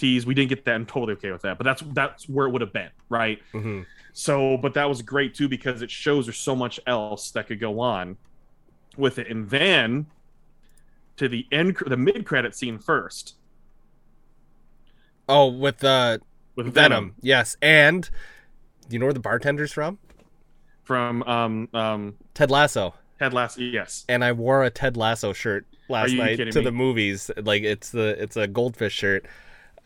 [0.00, 0.26] Tease.
[0.26, 0.74] We didn't get that.
[0.74, 1.58] I'm totally okay with that.
[1.58, 3.38] But that's that's where it would have been, right?
[3.52, 3.82] hmm
[4.12, 7.60] So, but that was great too because it shows there's so much else that could
[7.60, 8.16] go on
[8.96, 9.28] with it.
[9.28, 10.06] And then
[11.16, 13.34] to the end, the mid credit scene first
[15.28, 16.18] Oh, with uh
[16.56, 16.74] with Venom.
[16.74, 17.56] Venom, Yes.
[17.62, 18.08] And
[18.88, 19.98] do you know where the bartender's from?
[20.82, 22.94] from um um Ted Lasso.
[23.20, 23.60] Ted Lasso.
[23.60, 26.64] Yes, And I wore a Ted Lasso shirt last night to me?
[26.64, 27.30] the movies.
[27.36, 29.24] Like it's the it's a goldfish shirt.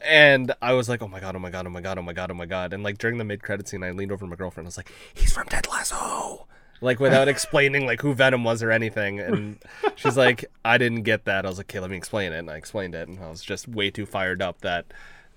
[0.01, 2.13] And I was like, oh my god, oh my god, oh my god, oh my
[2.13, 2.73] god, oh my god.
[2.73, 4.67] And like during the mid credit scene, I leaned over to my girlfriend.
[4.67, 6.47] I was like, he's from Ted Lasso.
[6.81, 9.21] Like without explaining like who Venom was or anything.
[9.21, 9.59] And
[9.97, 11.47] she's like, I didn't get that.
[11.47, 12.39] I was like, okay, let me explain it.
[12.39, 13.09] And I explained it.
[13.09, 14.87] And I was just way too fired up that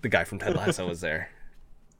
[0.01, 1.29] the guy from Ted Lasso was there.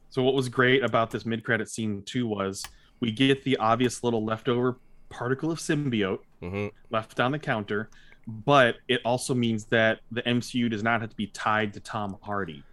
[0.10, 2.64] So what was great about this mid-credit scene too was
[3.02, 4.80] we get the obvious little leftover
[5.10, 7.90] particle of symbiote hmm left on the counter,
[8.28, 12.18] but it also means that the MCU does not have to be tied to Tom
[12.22, 12.64] Hardy.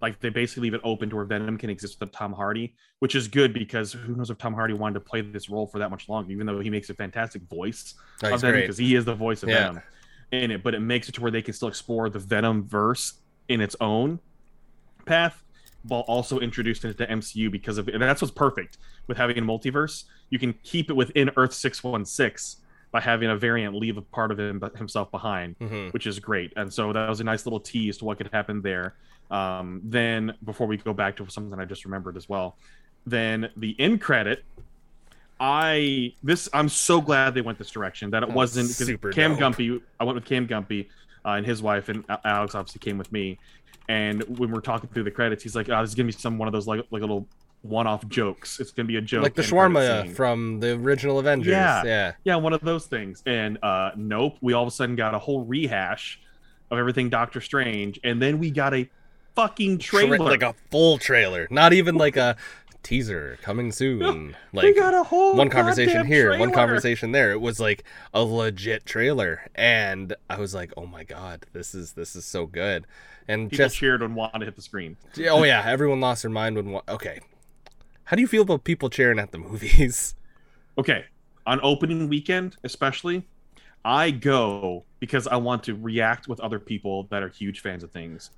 [0.00, 3.14] Like they basically leave it open to where Venom can exist with Tom Hardy, which
[3.14, 5.90] is good because who knows if Tom Hardy wanted to play this role for that
[5.90, 9.04] much longer, even though he makes a fantastic voice Oh, of Venom because he is
[9.04, 9.68] the voice of Yeah.
[9.68, 9.82] Venom
[10.32, 10.62] in it.
[10.62, 13.14] But it makes it to where they can still explore the Venom verse
[13.48, 14.20] in its own
[15.06, 15.42] path,
[15.84, 19.42] while also introduced into the MCU because of and that's what's perfect with having a
[19.42, 20.04] multiverse.
[20.30, 22.58] You can keep it within Earth six one six
[22.90, 26.52] by having a variant leave a part of him himself behind, hmm which is great.
[26.56, 28.94] And so that was a nice little tease to what could happen there.
[29.30, 32.56] Um, then before we go back to something I just remembered as well,
[33.06, 34.42] then the end credit.
[35.40, 39.36] I this I'm so glad they went this direction that it Oh, wasn't super Cam
[39.36, 39.54] dope.
[39.56, 39.80] Gumpy.
[40.00, 40.86] I went with Cam Gumpy
[41.24, 43.38] uh, and his wife, and Alex obviously came with me.
[43.88, 46.38] And when we're talking through the credits, he's like, "Oh, this is gonna be some
[46.38, 47.26] one of those like like little
[47.62, 48.60] one-off jokes.
[48.60, 51.50] It's gonna be a joke, Like the shawarma from the original Avengers.
[51.50, 51.82] Yeah.
[51.84, 52.12] Yeah.
[52.24, 53.22] Yeah, one of those things.
[53.26, 56.20] And uh nope, we all of a sudden got a whole rehash
[56.70, 58.88] of everything Doctor Strange, and then we got a
[59.34, 60.18] fucking Tra- trailer.
[60.18, 62.36] like a full trailer, not even like a
[62.84, 64.36] teaser coming soon.
[64.52, 67.32] we Like got a whole one conversation here, one conversation there.
[67.32, 67.84] It was like
[68.14, 72.46] a legit trailer, and I was like, "Oh my god, this is this is so
[72.46, 72.86] good!"
[73.26, 74.96] And People just cheered when Wanda hit the screen.
[75.28, 76.80] oh yeah, everyone lost their mind when.
[76.88, 77.20] Okay,
[78.08, 80.14] how do you feel about people cheering at the movies?
[80.78, 81.04] Okay,
[81.46, 83.28] on opening weekend, especially,
[83.84, 87.92] I go because I want to react with other people that are huge fans of
[87.92, 88.30] things.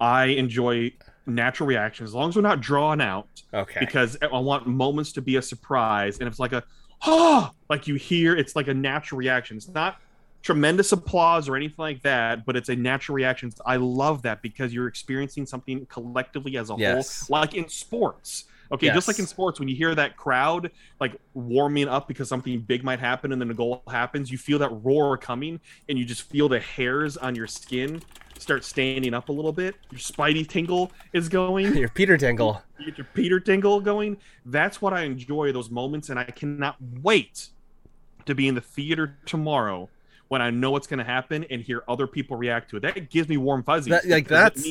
[0.00, 0.92] I enjoy
[1.26, 5.22] natural reactions as long as we're not drawn out Okay, because I want moments to
[5.22, 6.18] be a surprise.
[6.20, 6.64] And it's like a,
[7.06, 9.56] oh, like you hear, it's like a natural reaction.
[9.58, 9.96] It's not
[10.42, 13.50] tremendous applause or anything like that, but it's a natural reaction.
[13.66, 16.78] I love that because you're experiencing something collectively as a Yes.
[16.78, 18.44] whole, like in sports.
[18.72, 22.58] Okay, just like in sports, when you hear that crowd like warming up because something
[22.60, 26.04] big might happen and then a goal happens, you feel that roar coming and you
[26.04, 28.02] just feel the hairs on your skin
[28.38, 29.76] start standing up a little bit.
[29.90, 32.62] Your spidey tingle is going you're Peter Tingle.
[32.78, 34.16] you get your Peter Tingle going.
[34.44, 37.48] That's what I enjoy those moments, and I cannot wait
[38.26, 39.88] to be in the theater tomorrow
[40.28, 42.80] when I know what's going to happen and hear other people react to it.
[42.80, 43.90] That gives me warm fuzzies.
[43.90, 44.64] That- like, that's-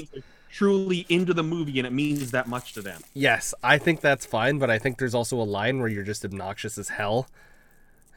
[0.52, 3.02] truly into the movie, and it means that much to them.
[3.14, 6.24] Yes, I think that's fine, but I think there's also a line where you're just
[6.26, 7.28] obnoxious as hell.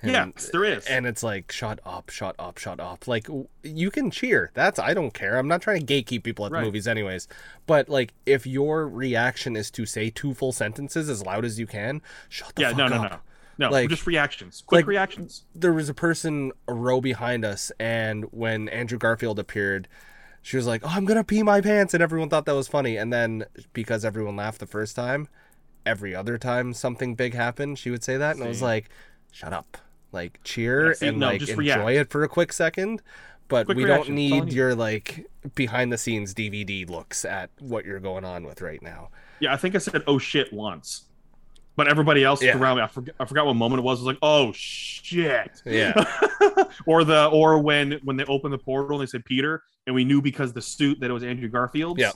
[0.02, 0.84] And- yes, there is.
[0.84, 3.26] and it's like shut up shut up shut up like
[3.62, 6.60] you can cheer that's i don't care i'm not trying to gatekeep people at the
[6.60, 7.26] movies anyways
[7.66, 11.66] but like if your reaction is to say two full sentences as loud as you
[11.66, 13.10] can shut the yeah, fuck no, no, up.
[13.56, 13.70] no, no.
[13.72, 15.44] Like- just reactions, quick like- reactions.
[15.54, 19.88] there was a person a row behind us and when andrew garfield appeared
[20.44, 22.96] she was like oh i'm gonna pee my pants and everyone thought that was funny.
[22.96, 25.26] And then because everyone laughed the first time
[25.86, 28.88] every other time something big happened she would say that and i was like
[29.32, 29.76] shut up.
[30.12, 31.90] Like cheer Yeah, see, and no, like just enjoy react.
[31.90, 33.02] it for a quick second.
[33.48, 34.54] But Quick we reaction, don't that's all I need need.
[34.54, 35.26] your like
[35.56, 39.10] behind the scenes dvd looks at what you're going on with right now.
[39.40, 41.04] Yeah, I think I said "oh shit" once,
[41.76, 42.56] but everybody else Yeah.
[42.56, 43.98] around me, I forgot, I forgot what moment it was.
[44.00, 45.92] Was like "oh shit." yeah
[46.86, 50.04] or the or when when they opened the portal and they said Peter, and we
[50.04, 52.00] knew because the suit that it was Andrew Garfield's.
[52.00, 52.12] Yeah.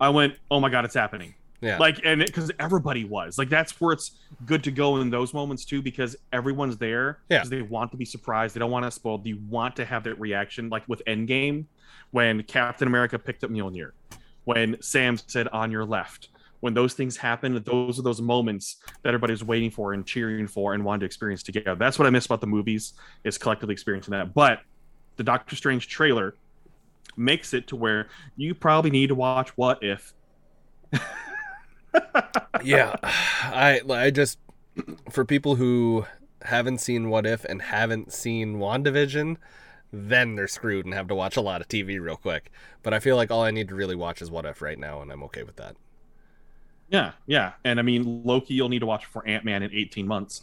[0.00, 1.34] I went, oh my god, it's happening.
[1.62, 4.12] yeah Like, and because everybody was like, that's where it's
[4.44, 7.20] good to go in those moments too, because everyone's there.
[7.30, 7.38] Yeah.
[7.38, 8.54] Because they want to be surprised.
[8.54, 9.20] They don't want to spoil.
[9.24, 11.64] You want to have that reaction, like with Endgame,
[12.10, 13.92] when Captain America picked up Mjolnir,
[14.44, 16.28] when Sam said "on your left."
[16.60, 20.74] When those things happen, those are those moments that everybody's waiting for and cheering for
[20.74, 21.74] and wanting to experience together.
[21.74, 22.94] That's what I miss about the movies
[23.24, 24.34] is collectively experiencing that.
[24.34, 24.60] But
[25.16, 26.34] the Doctor Strange trailer
[27.16, 30.12] makes it to where you probably need to watch What If.
[32.62, 34.38] yeah i i just
[35.10, 36.04] for people who
[36.42, 39.36] haven't seen what if and haven't seen wandavision
[39.92, 42.50] then they're screwed and have to watch a lot of tv real quick
[42.82, 45.00] but i feel like all i need to really watch is what if right now
[45.00, 45.76] and i'm okay with that
[46.88, 47.52] Yeah, yeah.
[47.64, 50.42] And I mean, Loki, you'll need to watch for Ant Man in 18 months.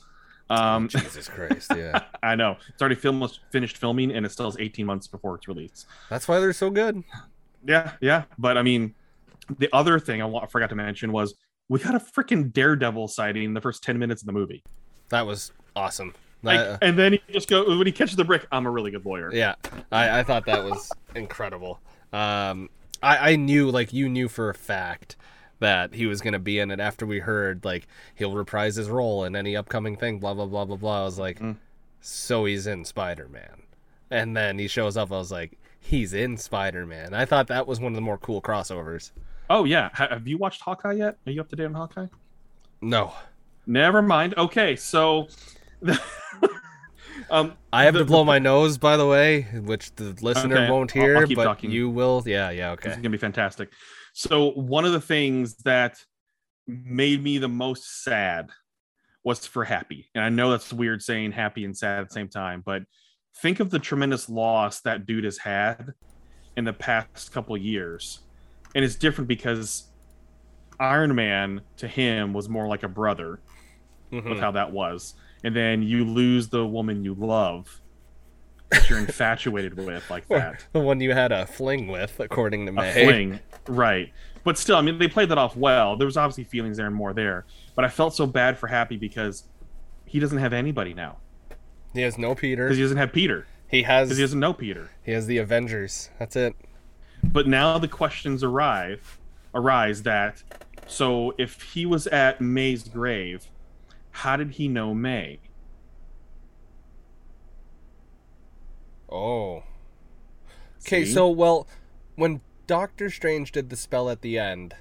[0.50, 2.58] Um, jesus christ yeah I know.
[2.68, 5.88] It's already film- finished filming and it still has 18 months before it's released.
[6.10, 7.02] that's why they're so good
[7.66, 8.24] Yeah, yeah.
[8.38, 8.94] But I mean,
[9.58, 11.34] the other thing I, forgot to mention was
[11.70, 14.64] we got a freaking Daredevil sighting in the first 10 minutes of the movie.
[15.10, 16.14] that was awesome
[16.44, 18.46] Like, Uh, and then he just go when he catches the brick.
[18.52, 19.32] I'm a really good lawyer.
[19.34, 19.56] yeah
[19.94, 21.80] I, I thought that was incredible
[22.12, 22.70] um
[23.02, 25.16] I, I knew like you knew for a fact
[25.64, 28.90] that he was going to be in it after we heard like he'll reprise his
[28.90, 31.58] role in any upcoming thing blah blah blah blah blah i was like Mm.
[32.00, 33.64] so he's in spider-man
[34.12, 37.80] and then he shows up i was like he's in spider-man i thought that was
[37.80, 39.12] one of the more cool crossovers
[39.50, 39.90] Oh yeah.
[39.94, 41.18] Ha- have you watched Hawkeye yet?
[41.28, 42.08] Are you up to date on Hawkeye?
[42.82, 43.14] no
[43.68, 44.34] Never mind.
[44.38, 45.28] Okay, so.
[47.30, 50.72] um, i have The- to blow my nose by the way which the listener Okay,
[50.72, 51.72] won't I'll- I'll hear keep but talking.
[51.72, 52.84] you will yeah yeah okay.
[52.84, 53.70] This okay is gonna be fantastic.
[54.14, 55.98] So one of the things that
[56.68, 58.52] made me the most sad
[59.24, 62.28] was for Happy, and I know that's weird saying happy and sad at the same
[62.30, 62.84] time, but
[63.42, 65.94] think of the tremendous loss that dude has had
[66.58, 68.20] in the past couple years,
[68.76, 69.92] and it's different because
[70.80, 73.42] Iron Man to him was more like a brother
[74.12, 74.40] with Mhm.
[74.40, 77.82] how that was, and then you lose the woman you love
[78.74, 80.66] that you're infatuated with like that.
[80.74, 84.12] the one you had a fling with according to a fling, right?
[84.44, 85.96] But still, I mean, they played that off well.
[85.96, 87.46] There was obviously feelings there and more there,
[87.76, 89.44] but I felt so bad for Happy because
[90.06, 91.18] he doesn't have anybody now
[91.94, 94.54] he has no peter because he doesn't have Peter he has because he doesn't know
[94.54, 94.92] Peter.
[95.02, 96.12] He has the Avengers.
[96.20, 96.56] That's it.
[97.24, 99.20] But now the questions arrive,
[99.56, 100.44] arise that
[100.86, 103.48] so if he was at May's grave,
[104.12, 105.40] how did he know May?
[109.14, 109.64] Oh.
[110.86, 111.68] Okay, so well,
[112.16, 114.76] when Doctor Strange did the spell at the end,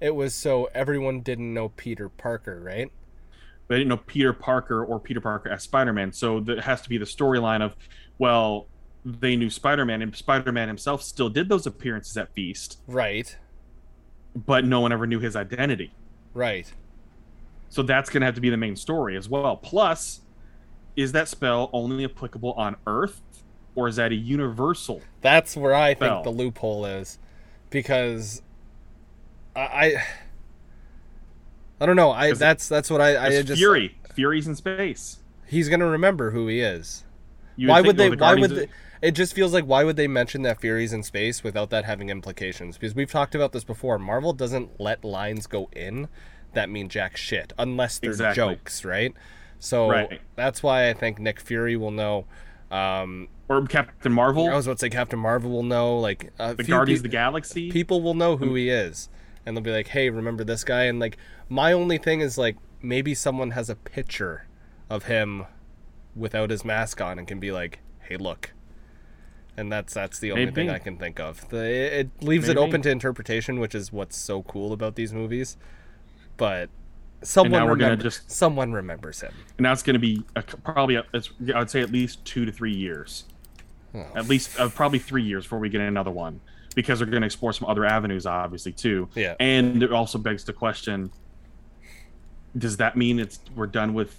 [0.00, 2.90] It was so everyone didn't know Peter Parker, right?
[3.68, 6.12] They didn't know Peter Parker or Peter Parker as Spider-Man.
[6.12, 7.74] So that has to be the storyline of,
[8.18, 8.66] well,
[9.04, 13.34] they knew Spider-Man and Spider-Man himself still did those appearances at Feast, Right.
[14.34, 15.94] but no one ever knew his identity.
[16.34, 16.70] Right.
[17.70, 19.56] So that's going to have to be the main story as well.
[19.56, 20.20] Plus,
[20.96, 23.22] is that spell only applicable on Earth
[23.74, 25.02] or is that a universal?
[25.20, 27.18] That's where I think the loophole is,
[27.70, 28.42] because
[29.56, 30.04] I, I,
[31.80, 32.10] I don't know.
[32.10, 33.96] I that's that's what I I just Fury.
[34.14, 35.18] Fury's in space.
[35.46, 37.04] he's gonna remember who he is.
[37.56, 38.08] Why would they?
[38.10, 38.70] the why would Guardians
[39.00, 39.08] they?
[39.08, 42.08] It just feels like why would they mention that Fury's in space without that having
[42.08, 42.78] implications?
[42.78, 43.98] Because we've talked about this before.
[43.98, 46.08] Marvel doesn't let lines go in
[46.54, 48.36] that mean jack shit unless they're Exactly.
[48.54, 49.12] jokes, right?
[49.58, 50.20] So Right.
[50.36, 52.24] that's why I think Nick Fury will know.
[52.74, 55.98] Um, or Captain Marvel, I was about to say Captain Marvel will know.
[55.98, 57.70] Like a the Guardians peop- of the Galaxy.
[57.70, 59.08] people will know who he is
[59.46, 60.84] and they'll be like hey remember this guy?
[60.84, 61.16] And like
[61.48, 64.46] my only thing is like maybe someone has a picture
[64.90, 65.46] of him
[66.14, 68.52] without his mask on and can be like hey look.
[69.56, 71.48] And that's that's the only thing i can think of.
[71.50, 75.56] The, it leaves it open to interpretation which is what's so cool about these movies.
[76.36, 76.70] But
[77.24, 80.96] someone now we're gonna just- someone remembers him and that's going to be a, probably
[80.96, 83.24] a, it's, I'd say at least two to three years,
[83.94, 86.40] Oh, at least uh, probably three years before we get another one,
[86.74, 89.08] because they're going to explore some other avenues, obviously too.
[89.14, 89.34] Yeah.
[89.40, 91.10] and it also begs the question:
[92.58, 94.18] Does that mean it's we're done with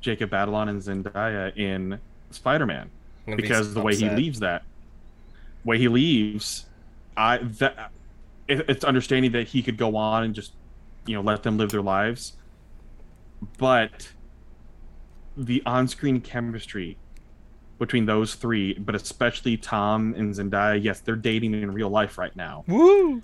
[0.00, 1.98] Jacob Batalon and Zendaya in
[2.30, 2.90] Spider-Man?
[3.26, 4.62] I'm be because the way he leaves that
[5.64, 6.64] way he leaves
[7.16, 7.90] i that
[8.46, 10.52] it, it's understanding that he could go on and just
[11.08, 12.34] you know let them live their lives.
[13.56, 14.12] But
[15.36, 16.96] the on-screen chemistry
[17.78, 22.34] between those three but especially tom and zendaya yes they're dating in real life right
[22.34, 22.64] now.
[22.66, 23.22] Woo!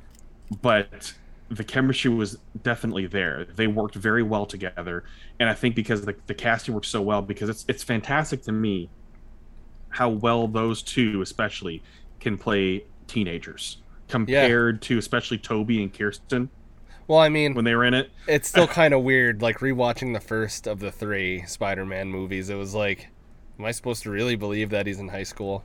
[0.62, 1.12] But
[1.51, 3.45] the chemistry was definitely there.
[3.45, 5.05] They worked very well together,
[5.39, 8.53] and I think because the, the casting works so well, because it's it's fantastic to
[8.53, 8.89] me
[9.89, 11.82] how well those two, especially,
[12.20, 13.78] can play teenagers
[14.09, 16.49] compared to especially Tobey and Kirsten
[17.07, 18.11] well i mean when they were in it.
[18.26, 22.55] it's still kind of weird like rewatching the first of the three spider-man movies it
[22.57, 23.09] was like
[23.59, 25.64] am i supposed to really believe that he's in high school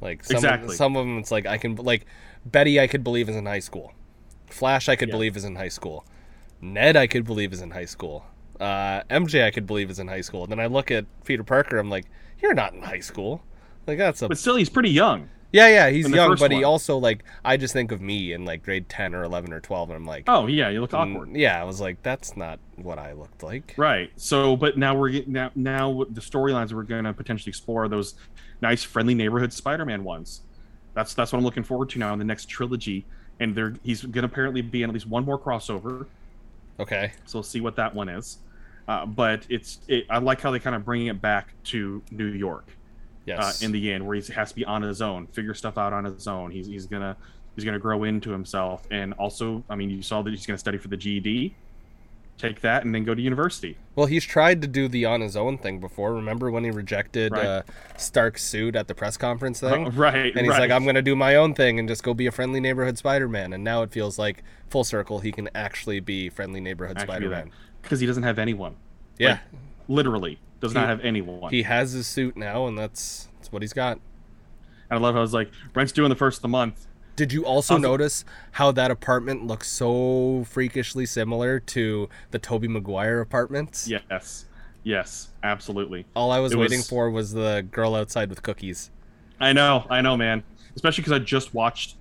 [0.00, 0.68] like some, Exactly.
[0.70, 2.06] of, some of them it's like i can like
[2.44, 3.92] betty i could believe is in high school
[4.48, 5.14] flash i could Yeah.
[5.14, 6.04] believe is in high school
[6.60, 8.24] ned i could believe is in high school
[8.60, 11.42] uh, mj i could believe is in high school And then i look at peter
[11.42, 12.04] parker i'm like
[12.40, 13.42] you're not in high school
[13.86, 15.28] like that's a But still, he's pretty young.
[15.54, 18.62] Yeah yeah he's young but he also like i just think of me in like
[18.64, 21.34] grade 10 or 11 or 12 and i'm like Oh yeah, you look mm, awkward.
[21.36, 24.10] yeah i was like that's not what i looked like Right.
[24.16, 27.88] So, but now we're get- now now the storylines we're going to potentially explore are
[27.88, 28.14] those
[28.60, 30.40] nice friendly neighborhood Spider-Man ones.
[30.94, 33.04] That's that's what I'm looking forward to now in the next trilogy.
[33.40, 36.06] And there he's going to apparently be in at least one more crossover.
[36.80, 38.38] okay So we'll see what that one is.
[38.88, 42.26] Uh, but it's it, I like how they kind of bring it back to New
[42.26, 42.66] York
[43.28, 45.92] uh, in the end, where he has to be on his own, figure stuff out
[45.92, 46.50] on his own.
[46.50, 47.16] He's he's gonna
[47.54, 50.78] he's gonna grow into himself, and also, I mean, you saw that he's gonna study
[50.78, 51.54] for the GED,
[52.38, 53.76] take that, and then go to university.
[53.94, 56.14] Well, he's tried to do the on his own thing before.
[56.14, 57.46] Remember when he rejected Right.
[57.46, 57.62] uh,
[57.96, 59.90] Stark's suit at the press conference thing?
[59.96, 60.34] right.
[60.34, 60.60] And he's right.
[60.60, 62.98] like, I'm going to do my own thing and just go be a friendly neighborhood
[62.98, 63.52] Spider Man.
[63.52, 67.50] And now it feels like full circle, he can actually be friendly neighborhood Actually Spider-Man
[67.82, 68.74] because he doesn't have anyone.
[69.18, 69.30] Yeah.
[69.30, 69.40] Like,
[69.86, 71.50] literally does He- not have anyone.
[71.52, 74.00] he has his suit now, and that's, that's what he's got.
[74.90, 76.86] and I love how I was like, rent's due in the first of the month.
[77.16, 83.20] Did you also notice how that apartment looks so freakishly similar to the Tobey Maguire
[83.20, 83.86] apartments?
[83.88, 84.46] Yes,
[84.82, 86.06] yes, absolutely.
[86.16, 88.90] All I was It waiting was- for was the girl outside with cookies.
[89.40, 90.42] I know, I know, man.
[90.76, 91.96] Especially because I just watched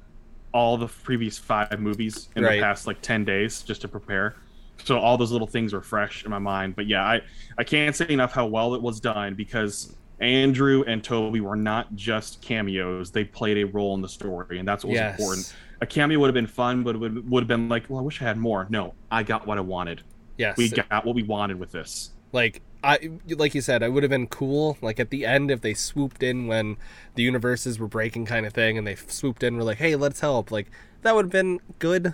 [0.53, 2.55] all the previous five movies in Right.
[2.57, 4.35] the past like ten days just to prepare.
[4.79, 6.75] So all those little things were fresh in my mind.
[6.75, 7.21] But yeah, I
[7.57, 11.95] I can't say enough how well it was done because Andrew and Tobey were not
[11.95, 15.19] just cameos; they played a role in the story, and that's what was Yes.
[15.19, 15.53] important.
[15.81, 18.03] A cameo would have been fun, but it would would have been like, well, I
[18.03, 18.67] wish I had more.
[18.69, 20.03] No, I got what I wanted.
[20.37, 20.57] Yes.
[20.57, 22.11] We got what we wanted with this.
[22.31, 24.77] like I like you said, it would have been cool.
[24.81, 26.77] Like at the end, if they swooped in when
[27.15, 30.19] the universes were breaking, kind of thing, and they swooped in, were like, "Hey, let's
[30.19, 30.69] help." Like
[31.01, 32.13] that would have been good.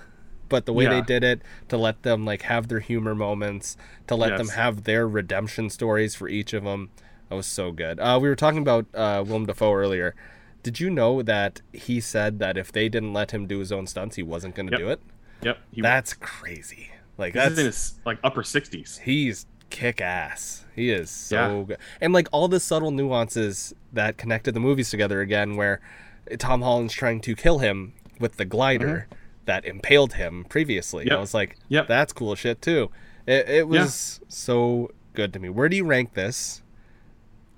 [0.50, 3.78] But the way they did it, to let them like have their humor moments,
[4.08, 6.90] to let them have their redemption stories for each of them,
[7.30, 8.00] that was so good.
[8.00, 10.16] Uh, we were talking about uh, Willem Dafoe earlier.
[10.64, 13.88] Did you know that he said that if they didn't let him do his own
[13.88, 14.80] stunts, he wasn't going to Yep.
[14.80, 15.02] do it?
[15.42, 16.90] Yep, That's crazy.
[17.18, 19.00] Like he's that's in his like upper sixties.
[19.04, 20.66] he's kick ass.
[20.76, 21.64] He is so Yeah.
[21.68, 21.78] good.
[22.02, 25.80] And like all the subtle nuances that connected the movies together again, where
[26.40, 29.08] Tom Holland's trying to kill him with the glider.
[29.10, 29.16] Mm-hmm
[29.50, 31.06] that impaled him previously.
[31.06, 31.18] Yep.
[31.18, 31.88] I was like, yep.
[31.88, 32.92] that's cool shit too.
[33.26, 34.28] It, it was yeah.
[34.30, 35.50] so good to me.
[35.50, 36.62] Where do you rank this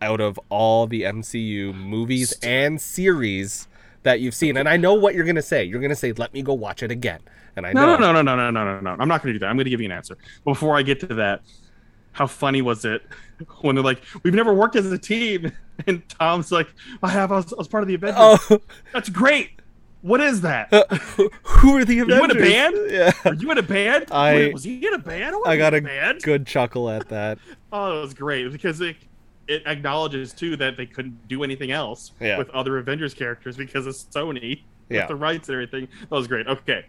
[0.02, 3.68] out of all the MCU movies and series
[4.04, 4.56] that you've seen?
[4.56, 5.66] And I know what you're gonna say.
[5.66, 7.20] You're gonna say, "Let me go watch it again."
[7.58, 8.96] And I no, no, no, no, no, no, no, no.
[8.98, 9.48] I'm not gonna do that.
[9.48, 10.18] I'm gonna give you an answer.
[10.46, 11.42] Before I get to that,
[12.14, 13.02] how funny was it
[13.64, 15.52] when they're like, "We've never worked as a team,"
[15.88, 16.70] and Tom's like,
[17.04, 17.34] "I have.
[17.34, 18.18] I was, I was part of the Avengers.
[18.50, 18.62] Oh.
[18.94, 19.61] That's great.
[20.02, 20.74] What is that?
[20.74, 20.84] Uh,
[21.44, 22.18] who are the Avengers?
[22.18, 22.76] you in a band?
[22.92, 24.06] Yeah, Are you in a band?
[24.12, 25.36] I- Wait, was he in a band?
[25.46, 26.22] I got a a band.
[26.24, 27.38] good chuckle at that.
[27.74, 28.98] Oh, it was great because it
[29.48, 32.38] it acknowledges too that they couldn't do anything else Yeah.
[32.38, 35.00] with other Avengers characters because of Sony Yeah.
[35.02, 35.88] with the rights and everything.
[36.02, 36.48] That was great.
[36.48, 36.86] Okay.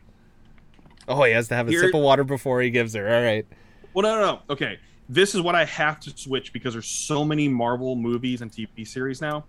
[1.09, 3.07] Oh, he has to have a Here- sip of water before he gives her.
[3.09, 3.47] All right.
[3.95, 4.41] Well, no, no, no.
[4.51, 4.79] Okay.
[5.09, 8.87] This is what I have to switch because there's so many Marvel movies and TV
[8.87, 9.45] series now.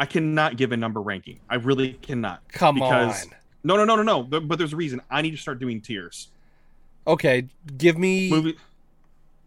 [0.00, 1.40] I cannot give a number ranking.
[1.50, 2.42] I really cannot.
[2.48, 3.34] Come because, on.
[3.62, 4.40] No, no, no, no, no.
[4.40, 5.02] But, there's a reason.
[5.10, 6.28] I need to start doing tiers.
[7.06, 7.46] Okay,
[7.76, 8.30] give me.
[8.30, 8.56] Movie.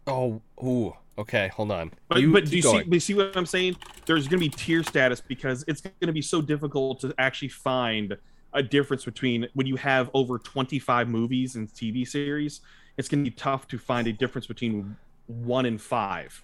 [0.06, 0.96] Oh, ooh.
[1.18, 1.92] Okay, hold on.
[2.08, 2.72] But, You but do you see?
[2.72, 2.94] going.
[2.94, 3.78] You see what I'm saying?
[4.06, 7.50] There's going to be tier status because it's going to be so difficult to actually
[7.50, 8.16] find
[8.54, 12.62] a difference between when you have over 25 movies and TV series.
[12.98, 14.96] It's going to be tough to find a difference between
[15.26, 16.44] one and five.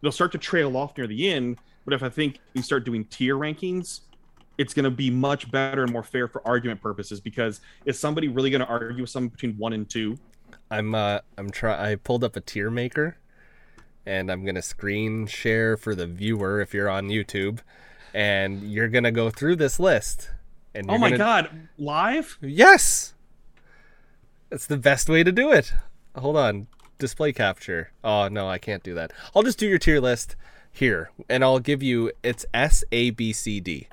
[0.00, 3.06] They'll start to trail off near the end, but if I think you start doing
[3.06, 4.00] tier rankings,
[4.58, 7.20] it's going to be much better and more fair for argument purposes.
[7.20, 10.18] Because is somebody really going to argue with someone between one and two?
[10.70, 13.16] I'm uh I'm try I pulled up a tier maker
[14.04, 17.60] and I'm gonna screen share for the viewer if you're on YouTube
[18.12, 20.30] and you're gonna go through this list
[20.74, 22.36] and Oh my gonna- god, live?
[22.40, 23.14] Yes.
[24.50, 25.72] That's the best way to do it.
[26.16, 26.66] Hold on.
[26.98, 27.90] Display capture.
[28.02, 29.12] Oh no, I can't do that.
[29.34, 30.34] I'll just do your tier list
[30.76, 33.88] here and I'll give you it's S A B C D.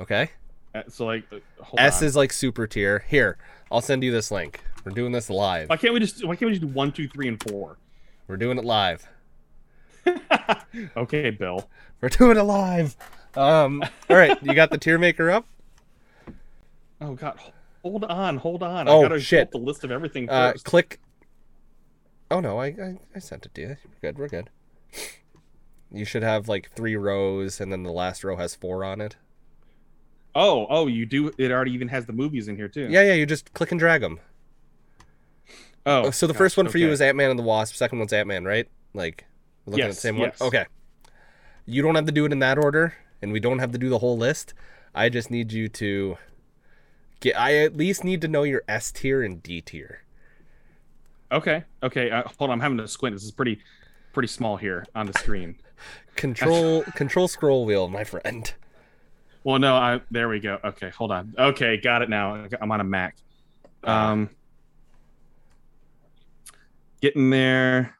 [0.00, 0.30] Okay?
[0.74, 1.38] Uh, So like, uh,
[1.78, 2.06] S on.
[2.08, 3.04] is like super tier.
[3.08, 3.36] Here,
[3.70, 4.62] I'll send you this link.
[4.84, 5.68] We're doing this live.
[5.70, 6.24] Why can't we just?
[6.24, 7.76] Why can't we just do one, two, three, and four?
[8.26, 9.06] We're doing it live.
[10.96, 11.68] Okay, Bill.
[12.00, 12.96] We're doing it live.
[13.36, 15.46] Um, all right, you got the tier maker up.
[17.00, 17.38] Oh God,
[17.82, 18.88] hold on, hold on.
[18.88, 19.50] Oh, I gotta shit.
[19.50, 21.00] the list of everything Uh, click.
[22.30, 23.68] Oh no, I, I I sent it to you.
[23.68, 24.18] We're good.
[24.18, 24.50] We're good.
[25.90, 29.16] You should have like three rows, and then the last row has four on it.
[30.34, 31.32] oh, oh, you do.
[31.38, 32.88] It already even has the movies in here too.
[32.90, 33.14] Yeah, yeah.
[33.14, 34.20] You just click and drag them.
[35.86, 37.74] Oh, so the gosh, first one for you is Ant Man and the Wasp.
[37.74, 38.68] Second one's Ant Man, right?
[38.94, 39.24] Like
[39.66, 40.32] looking at the same one.
[40.40, 40.66] Okay.
[41.64, 43.88] You don't have to do it in that order, and we don't have to do
[43.88, 44.54] the whole list.
[44.94, 46.18] I just need you to
[47.20, 47.38] get.
[47.38, 50.02] I at least need to know your S tier and D tier.
[51.32, 52.10] Okay, okay.
[52.10, 53.14] Uh, hold on, I'm having to squint.
[53.14, 53.58] This is pretty,
[54.18, 55.54] pretty small here on the screen.
[56.16, 58.52] Control control scroll wheel, my friend.
[59.44, 60.58] Well, no, I there we go.
[60.64, 61.32] Okay, hold on.
[61.38, 62.48] Okay, got it now.
[62.60, 63.14] I'm on a Mac.
[63.84, 64.28] Um,
[67.00, 67.94] getting there.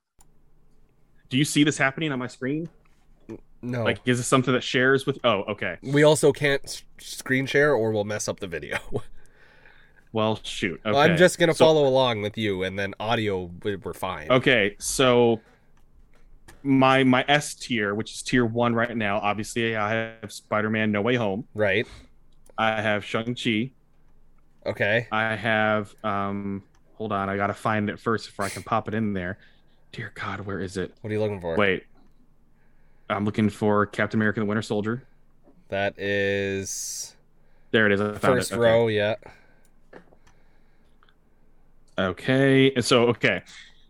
[1.28, 2.68] Do you see this happening on my screen?
[3.62, 3.84] No.
[3.84, 5.20] Like, is this something that shares with?
[5.22, 5.76] Oh, okay.
[5.84, 8.78] we also can't screen share or we'll mess up the video.
[10.12, 10.80] Well, shoot.
[10.86, 10.98] Okay.
[10.98, 14.30] I'm just going to So- follow along with you and then audio we're fine.
[14.30, 15.40] Okay, so
[16.62, 21.02] my my S tier, which is tier one right now, obviously I have Spider-Man: No
[21.02, 21.46] Way Home.
[21.54, 21.86] Right.
[22.56, 23.70] I have Shang Chi.
[24.66, 25.06] Okay.
[25.12, 26.62] I have um.
[26.94, 29.38] Hold on, I gotta find it first before I can pop it in there.
[29.92, 30.92] Dear God, where is it?
[31.00, 31.56] What are you looking for?
[31.56, 31.84] Wait,
[33.08, 35.06] I'm looking for Captain America: The Winter Soldier.
[35.68, 37.14] That is
[37.70, 38.00] There it is.
[38.00, 38.54] I found first it.
[38.54, 38.62] Okay.
[38.62, 39.14] row, yeah.
[41.98, 43.42] Okay, so okay,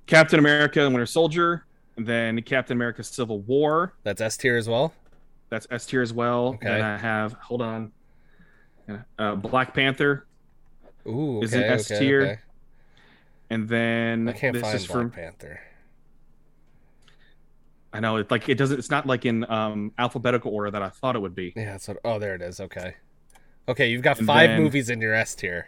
[0.06, 1.64] Captain America: The Winter Soldier,
[1.98, 3.92] and then Captain America: Civil War.
[4.04, 4.94] That's S tier as well.
[5.50, 6.54] That's S tier as well.
[6.54, 6.68] Okay.
[6.70, 7.92] And I have hold on,
[9.18, 10.26] uh, Black Panther,
[11.06, 12.22] Ooh, okay, Is it S okay, tier?
[12.22, 12.38] okay.
[13.50, 15.10] and then I can't this find is Black from.
[15.10, 15.60] Panther.
[17.92, 18.78] I know it's like it doesn't.
[18.78, 21.52] It's not like in um, alphabetical order that I thought it would be.
[21.56, 21.96] Yeah, that's what.
[22.04, 22.60] Oh, there it is.
[22.60, 22.94] Okay.
[23.66, 25.66] Okay, you've got And five then- movies in your S tier.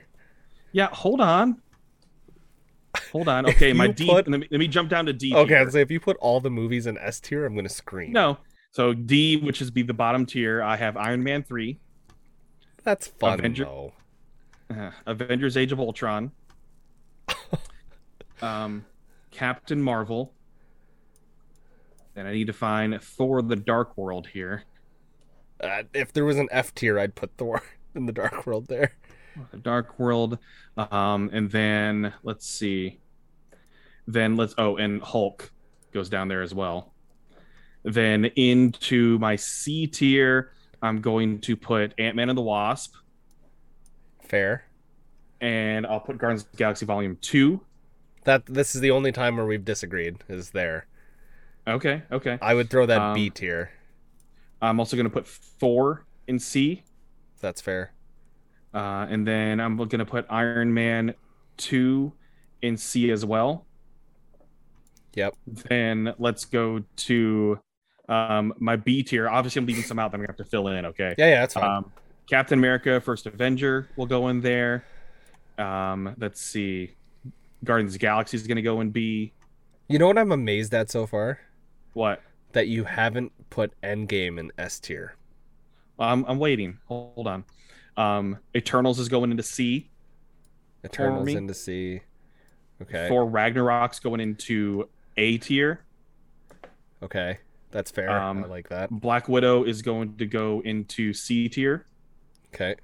[0.73, 1.61] Yeah, hold on.
[3.13, 3.47] Hold on.
[3.49, 4.07] Okay, my D.
[4.07, 5.35] put- Let, me, let me jump down to D.
[5.35, 5.57] Okay.
[5.57, 8.13] I'd say if you put all the movies in S tier, I'm gonna scream.
[8.13, 8.39] No.
[8.71, 11.81] So D, which is be the bottom tier, I have Iron Man three,
[12.85, 13.93] that's fun Avenger- though.
[14.71, 16.31] uh, Avengers: Age of Ultron,
[18.43, 18.85] um,
[19.31, 20.33] Captain Marvel.
[22.15, 24.65] Then I need to find Thor: The Dark World here.
[25.61, 27.63] Uh, if there was an F tier, I'd put Thor
[27.95, 28.93] in the Dark World there.
[29.53, 30.39] The Dark World,
[30.77, 33.00] um, and then let's see.
[34.13, 35.53] Then let's oh, and Hulk
[35.93, 36.93] goes down there as well.
[37.83, 40.53] Then into my C tier,
[40.83, 42.95] I'm going to put Ant Man and the Wasp.
[44.23, 44.65] Fair.
[45.41, 47.61] and I'll put Guardians of the Galaxy Volume Two.
[48.25, 50.19] That this is the only time where we've disagreed.
[50.29, 50.87] Is there?
[51.67, 52.39] Okay, okay.
[52.43, 53.71] I would throw that B Um, tier.
[54.63, 56.83] I'm also going to put Thor in C,
[57.41, 57.93] That's fair.
[58.75, 61.15] uh, and then I'm going to put Iron Man
[61.57, 62.13] Two
[62.63, 63.67] in C as well.
[65.15, 65.35] Yep.
[65.47, 67.59] Then let's go to
[68.09, 69.29] um, my B tier.
[69.29, 70.87] Obviously, I'm leaving some out that I'm going to have to fill in.
[70.87, 71.15] Okay.
[71.19, 71.65] Yeah, yeah, that's fine.
[71.65, 71.93] Um,
[72.29, 74.85] Captain America: First Avenger will go in there.
[75.59, 76.95] Um, let's see.
[77.65, 79.33] Guardians of the Galaxy is going to go in B.
[79.89, 81.39] you know what I'm amazed at so far?
[81.93, 82.23] What?
[82.53, 85.17] That you haven't put Endgame in S tier.
[85.99, 86.79] I'm, I'm waiting.
[86.87, 87.45] Hold on.
[87.97, 89.91] Um, Eternals is going into C.
[90.85, 92.01] Eternals into C.
[92.81, 93.09] Okay.
[93.09, 94.89] Thor Ragnarok's going into
[95.21, 95.83] A tier.
[97.03, 97.39] Okay.
[97.71, 98.11] That's fair.
[98.11, 98.91] Um, I like that.
[98.91, 101.87] Black Widow is going to go into C tier.
[102.53, 102.75] Okay.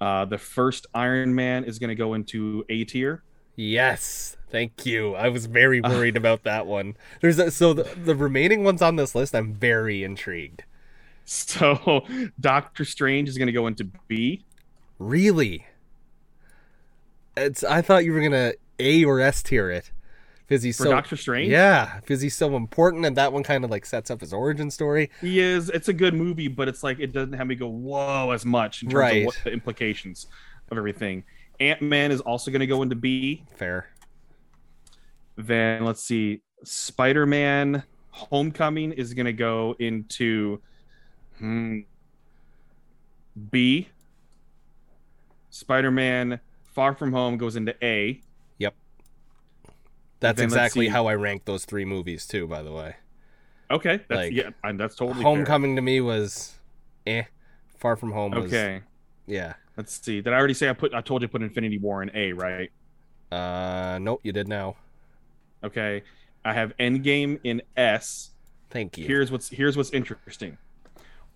[0.00, 3.24] Uh, the first Iron Man is going to go into A tier.
[3.56, 4.36] Yes.
[4.50, 5.16] Thank you.
[5.16, 6.96] I was very worried about that one.
[7.20, 10.62] There's a, so the, the remaining ones on this list I'm very intrigued.
[11.24, 12.06] So
[12.40, 14.44] Doctor Strange is going to go into B.
[15.00, 15.66] Really?
[17.36, 19.90] It's I thought you were going to A or S tier it.
[20.48, 21.50] Because he's For so Doctor Strange?
[21.50, 24.70] Yeah, because he's so important and that one kind of like sets up his origin
[24.70, 25.10] story.
[25.20, 25.68] He is.
[25.68, 28.82] It's a good movie, but it's like it doesn't have me go whoa as much
[28.82, 29.22] in terms Right.
[29.22, 30.26] of what the implications
[30.70, 31.24] of everything.
[31.60, 33.44] Ant Man is also going to go into B.
[33.56, 33.90] Fair.
[35.36, 40.60] Then let's see, Spider Man Homecoming is going to go into
[41.38, 41.80] hmm,
[43.50, 43.88] B.
[45.50, 46.40] Spider Man
[46.74, 48.20] Far From Home goes into A.
[50.20, 52.96] That's exactly how I ranked those three movies too, by the way.
[53.70, 55.22] Okay, that's Like, yeah, that's totally fair.
[55.24, 56.54] Homecoming to me was
[57.06, 57.24] eh.
[57.76, 58.82] Far from home was Okay,
[59.26, 59.54] yeah.
[59.76, 60.20] let's see.
[60.20, 60.94] Did I already say I put?
[60.94, 62.70] I told you to put Infinity War in A, right?
[63.30, 64.76] Uh nope, you did now.
[65.62, 66.02] Okay,
[66.44, 68.30] I have Endgame in S.
[68.70, 69.06] Thank you.
[69.06, 70.56] Here's what's here's what's interesting.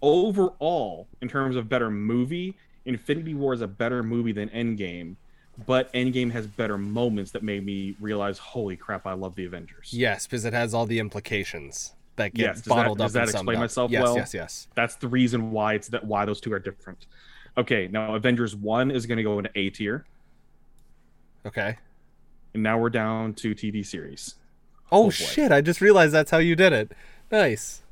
[0.00, 2.56] Overall, in terms of better movie,
[2.86, 5.16] Infinity War is a better movie than Endgame,
[5.66, 9.90] but Endgame has better moments that made me realize, holy crap, I love the Avengers.
[9.92, 13.26] yes, because it has all the implications that get Yes, does that- bottled does up
[13.26, 13.60] that explain up.
[13.62, 14.16] myself yes, well?
[14.16, 17.06] Yes, yes, That's the reason why it's that why those two are different.
[17.56, 20.04] Okay, now Avengers one is going to go into A tier,
[21.46, 21.76] Okay.
[22.54, 24.36] and now we're down to TV series.
[24.90, 25.10] Oh, oh, boy.
[25.10, 26.92] shit, I just realized that's how you did it.
[27.30, 27.82] Nice.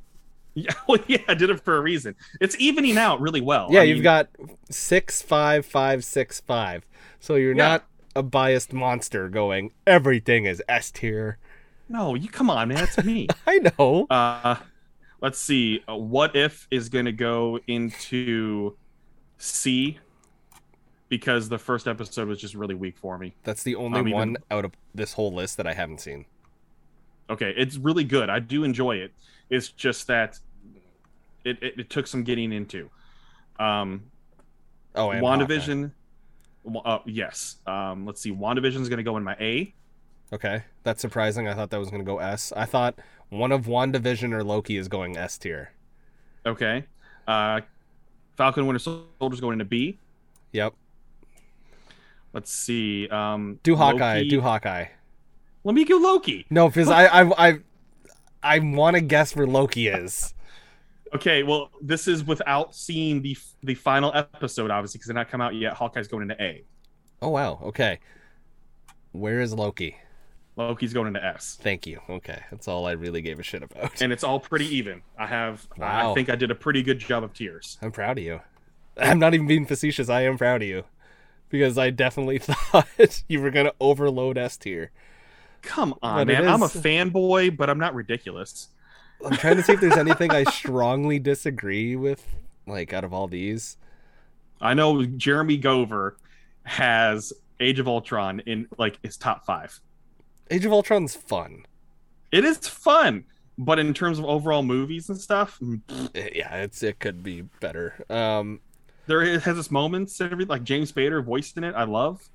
[0.54, 2.16] Yeah, well, yeah, I did it for a reason.
[2.40, 3.68] It's evening out really well.
[3.70, 4.28] Yeah, I you've mean, got
[4.68, 6.84] six five five six five.
[7.20, 7.68] So you're Yeah.
[7.68, 7.84] not
[8.16, 11.38] a biased monster going everything is S tier.
[11.88, 12.14] no.
[12.16, 12.78] You come on, man.
[12.78, 13.28] That's me.
[13.46, 14.06] I know.
[14.10, 14.56] Uh,
[15.20, 15.84] let's see.
[15.88, 18.76] Uh, what if is going to go into
[19.38, 19.98] C
[21.08, 23.34] because the first episode was just really weak for me.
[23.44, 26.26] That's the only I'm even- one out of this whole list that I haven't seen.
[27.30, 28.28] Okay, it's really good.
[28.28, 29.12] I do enjoy it.
[29.48, 30.38] It's just that
[31.44, 32.90] it, it, it took some getting into.
[33.58, 34.02] Um,
[34.96, 35.22] Oh, and.
[35.24, 35.92] WandaVision.
[36.84, 37.56] Uh, yes.
[37.66, 38.32] Um, let's see.
[38.32, 39.72] WandaVision is going to go in my A.
[40.32, 41.48] Okay, that's surprising.
[41.48, 42.52] I thought that was gonna go S.
[42.56, 42.94] I thought
[43.30, 45.72] one of WandaVision or Loki is going S tier.
[46.46, 46.84] Okay.
[47.26, 47.62] Uh,
[48.36, 49.98] Falcon Winter Soldier is going into B.
[50.52, 50.74] Yep.
[52.32, 53.08] Let's see.
[53.08, 54.18] Um, Do Hawkeye.
[54.18, 54.84] Loki- Do Hawkeye.
[55.64, 56.46] Let me go Loki.
[56.50, 57.58] No, because I I I
[58.42, 60.34] I want to guess where Loki is.
[61.14, 65.40] Okay, well, this is without seeing the the final episode, obviously, because they're not come
[65.40, 65.74] out yet.
[65.74, 66.64] Hawkeye's going into A.
[67.20, 67.58] Oh wow.
[67.64, 67.98] Okay.
[69.12, 69.96] Where is Loki?
[70.56, 72.00] Loki's going into S, Thank you.
[72.08, 74.02] Okay, that's all I really gave a shit about.
[74.02, 75.00] and it's all pretty even.
[75.18, 76.10] I have, Wow.
[76.10, 77.78] I think I did a pretty good job of tiers.
[77.80, 78.40] I'm proud of you.
[78.98, 80.08] I'm not even being facetious.
[80.10, 80.84] I am proud of you
[81.48, 84.90] because I definitely thought you were gonna overload S tier.
[85.62, 86.48] Come on, But man.
[86.48, 88.68] I'm a fanboy, but I'm not ridiculous.
[89.24, 92.26] I'm trying to see if there's anything I strongly disagree with,
[92.66, 93.76] like out of all these.
[94.60, 96.12] I know Jeremy Gover
[96.64, 99.78] has Age of Ultron in like his top five.
[100.50, 101.66] Age of Ultron's fun.
[102.32, 103.24] It is fun,
[103.58, 105.80] but in terms of overall movies and stuff, mm,
[106.14, 108.04] Eh, Yeah, it's it could be better.
[108.08, 108.60] Um,
[109.06, 110.48] there has its moments and everything.
[110.50, 112.28] Like James Spader voiced in it, I love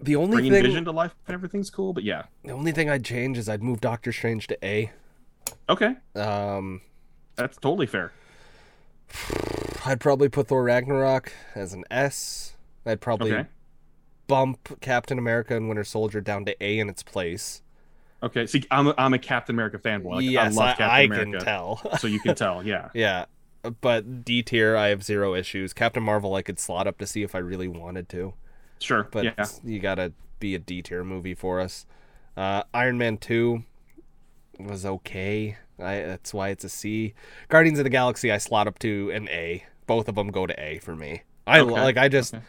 [0.00, 1.92] the only bringing thing, Vision to life and everything's cool.
[1.92, 4.90] But yeah, the only thing I'd change is I'd move Doctor Strange to A.
[5.68, 6.80] okay, Um,
[7.36, 8.12] that's totally fair.
[9.86, 12.54] I'd probably put Thor Ragnarok as an S.
[12.84, 13.48] I'd probably Okay,
[14.26, 17.62] bump Captain America and Winter Soldier down to A in its place.
[18.22, 18.46] okay.
[18.46, 20.16] See, I'm a, I'm a Captain America fanboy.
[20.16, 21.80] Like, yes, I love I, I America, can tell.
[21.98, 22.64] so you can tell.
[22.64, 23.26] Yeah, yeah.
[23.80, 25.72] but D tier, I have zero issues.
[25.72, 28.34] Captain Marvel, I could slot up to see if I really wanted to,
[28.80, 29.08] Sure.
[29.10, 29.46] but yeah.
[29.64, 31.86] you gotta be a D tier movie for us.
[32.36, 33.64] Uh, Iron Man two
[34.58, 35.56] was okay.
[35.78, 37.14] I, that's why it's a C.
[37.48, 39.64] Guardians of the Galaxy, I slot up to an A.
[39.86, 41.22] Both of them go to A for me.
[41.46, 41.96] I Okay, like.
[41.96, 42.34] I just.
[42.34, 42.42] okay.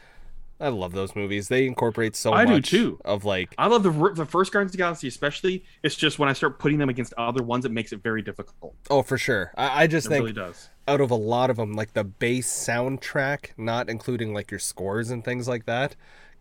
[0.60, 1.50] I love those movies.
[1.50, 3.00] They incorporate so I do too.
[3.06, 5.64] of like I love the the first Guardians of the Galaxy, especially.
[5.84, 8.76] It's just when I start putting them against other ones, it makes it very difficult.
[8.90, 9.52] oh for sure.
[9.56, 10.70] I, I just It think really does.
[10.88, 15.10] Out of a lot of them, like the base soundtrack, not including like your scores
[15.10, 15.96] and things like that,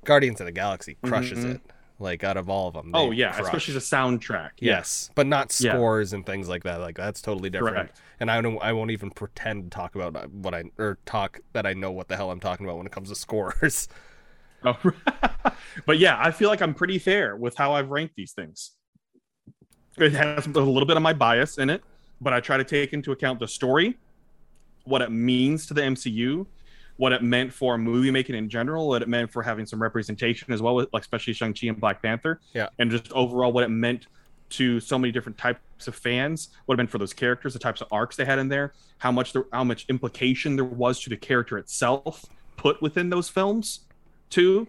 [0.04, 1.54] Guardians of the Galaxy crushes Mhm.
[1.56, 1.60] it.
[1.98, 2.90] Like out of all of them.
[2.92, 3.46] Oh yeah, crush.
[3.46, 4.50] especially the soundtrack.
[4.58, 5.72] yes, but not Yeah.
[5.72, 6.78] scores and things like that.
[6.80, 7.74] Like that's totally different.
[7.76, 8.00] Correct.
[8.20, 8.58] And I don't.
[8.62, 12.08] I won't even pretend to talk about what I or talk that I know what
[12.08, 13.88] the hell I'm talking about when it comes to scores.
[14.64, 14.76] Oh,
[15.86, 18.72] but yeah, I feel like I'm pretty fair with how I've ranked these things.
[19.98, 21.84] It has a little bit of my bias in it,
[22.20, 23.96] but I try to take into account the story,
[24.86, 26.46] what it means to the MCU,
[26.96, 30.52] what it meant for movie making in general, what it meant for having some representation
[30.52, 32.68] as well, with like especially Shang Chi and Black Panther, Yeah.
[32.78, 34.06] and just overall what it meant
[34.48, 37.80] to so many different types of fans, what it meant for those characters, the types
[37.80, 41.10] of arcs they had in there, how much there, how much implication there was to
[41.10, 42.24] the character itself
[42.56, 43.80] put within those films
[44.28, 44.66] Two,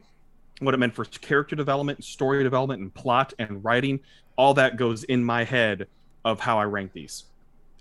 [0.59, 3.99] what it meant for character development, story development, and plot and writing.
[4.35, 5.87] All that goes in my head
[6.23, 7.23] of how I rank these.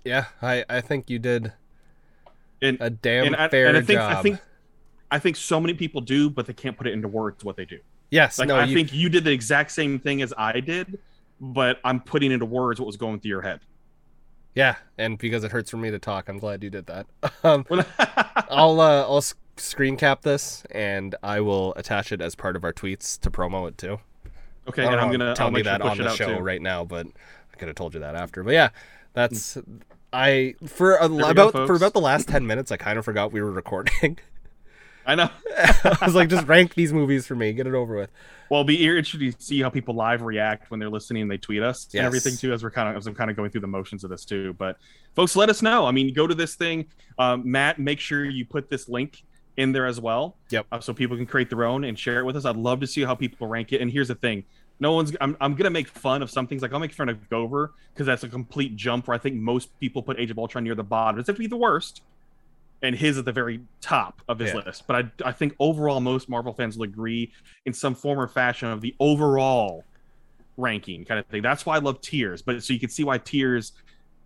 [0.03, 1.51] yeah, I I think you did
[2.61, 4.11] And a damn and I, fair and I think job.
[4.11, 4.39] I think
[5.11, 7.65] I think so many people do, but they can't put it into words what they
[7.65, 7.79] do.
[8.11, 10.99] yes, Like no, I you, think you did the exact same thing as I did,
[11.39, 13.61] but I'm putting into words what was going through your head.
[14.55, 17.07] yeah, and because it hurts for me to talk, I'm glad you did that.
[17.43, 17.65] um,
[18.49, 19.23] I'll uh, I'll
[19.57, 23.67] screen cap this and I will attach it as part of our tweets to promo
[23.67, 23.99] it too.
[24.67, 26.39] okay, and I'm gonna tell I'll me sure that on the show too.
[26.39, 27.07] right now, but
[27.53, 28.43] I could have told you that after.
[28.43, 28.69] But yeah,
[29.13, 29.57] that's
[30.13, 33.05] I for a, we go, about for about the last ten minutes, I kind of
[33.05, 34.17] forgot we were recording.
[35.05, 35.29] I know.
[35.57, 38.09] I was like, just rank these movies for me, get it over with.
[38.49, 41.63] Well, be interesting to see how people live react when they're listening and they tweet
[41.63, 41.99] us Yes.
[41.99, 42.51] and everything too.
[42.51, 44.53] As we're kind of as I'm kind of going through the motions of this too.
[44.53, 44.77] But
[45.15, 45.85] folks, let us know.
[45.85, 47.79] I mean, go to this thing, um, Matt.
[47.79, 49.23] Make sure you put this link
[49.55, 50.35] in there as well.
[50.49, 50.65] Yep.
[50.71, 52.45] Uh, so people can create their own and share it with us.
[52.45, 53.81] I'd love to see how people rank it.
[53.81, 54.43] And here's the thing.
[54.79, 55.15] No one's.
[55.19, 56.61] I'm, I'm gonna make fun of some things.
[56.61, 59.07] Like I'll make fun of Gover because that's a complete jump.
[59.07, 61.19] Where I think most people put Age of Ultron near the bottom.
[61.19, 62.01] It's have to be the worst,
[62.83, 64.61] and his at the very top of his Yeah.
[64.65, 64.83] list.
[64.85, 67.31] But I, I think overall most Marvel fans will agree
[67.65, 69.83] in some form or fashion of the overall
[70.57, 71.41] ranking kind of thing.
[71.41, 72.41] That's why I love tiers.
[72.43, 73.73] But so you can see why tiers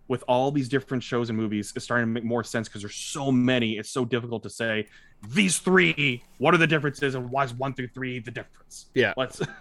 [0.08, 2.94] with all these different shows and movies is starting to make more sense because there's
[2.94, 3.78] so many.
[3.78, 4.86] It's so difficult to say
[5.28, 6.22] these three.
[6.38, 8.86] What are the differences and why is one through three the difference?
[8.94, 9.14] Yeah.
[9.16, 9.40] Let's.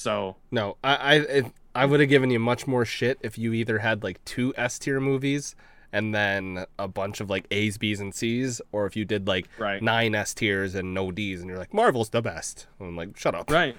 [0.00, 3.78] So No, I I I would have given you much more shit if you either
[3.78, 5.54] had like two S tier movies
[5.92, 9.46] and then a bunch of like A's, B's, and C's, or if you did like
[9.58, 12.66] right, nine S tiers and no D's, and you're like Marvel's the best.
[12.80, 13.50] I'm like, shut up.
[13.50, 13.76] right.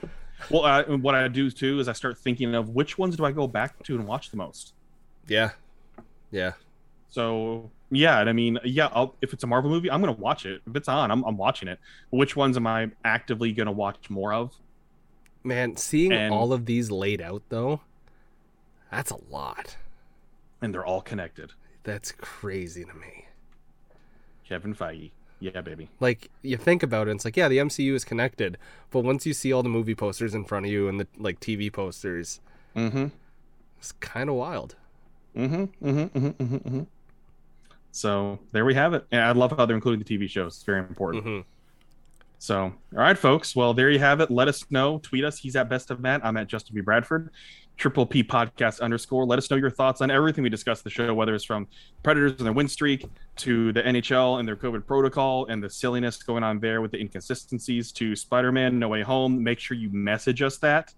[0.49, 3.31] Well, uh, what I do too is I start thinking of which ones do I
[3.31, 4.73] go back to and watch the most.
[5.27, 5.51] Yeah,
[6.29, 6.53] yeah.
[7.09, 10.45] So yeah, and I mean, yeah, I'll, if it's a Marvel movie, I'm gonna watch
[10.45, 10.61] it.
[10.67, 11.79] If it's on, I'm, I'm watching it.
[12.11, 14.53] Which ones am I actively gonna watch more of?
[15.43, 17.81] Man, seeing And- all of these laid out though,
[18.91, 19.77] that's a lot.
[20.61, 21.53] And they're all connected.
[21.83, 23.25] That's crazy to me.
[24.47, 25.89] Kevin Feige, yeah, baby.
[25.99, 28.57] Like you think about it, it's like yeah, the MCU is connected,
[28.91, 31.39] but once you see all the movie posters in front of you and the like
[31.39, 32.39] TV posters,
[32.75, 33.07] Mm-hmm.
[33.79, 34.75] it's kind of wild.
[35.35, 35.55] Mm-hmm.
[35.55, 35.87] Mm-hmm.
[35.89, 36.27] Mm-hmm.
[36.27, 36.55] Mm-hmm.
[36.55, 36.81] mm-hmm.
[37.91, 39.05] So there we have it.
[39.11, 40.55] And I love how they're including the TV shows.
[40.55, 41.23] It's very important.
[41.23, 41.39] hmm
[42.41, 43.55] So, all right, folks.
[43.55, 44.31] Well, there you have it.
[44.31, 44.97] Let us know.
[44.97, 45.37] Tweet us.
[45.37, 46.25] He's at Best of Matt.
[46.25, 46.81] I'm at Justin B.
[46.81, 47.29] Bradford.
[47.77, 49.27] Triple P Podcast underscore.
[49.27, 51.67] Let us know your thoughts on everything we discussed the show, whether it's from
[52.01, 53.05] Predators and their win streak
[53.37, 56.99] to the NHL and their COVID protocol and the silliness going on there with the
[56.99, 59.43] inconsistencies to Spider Man No Way Home.
[59.43, 60.95] Make sure you message us that.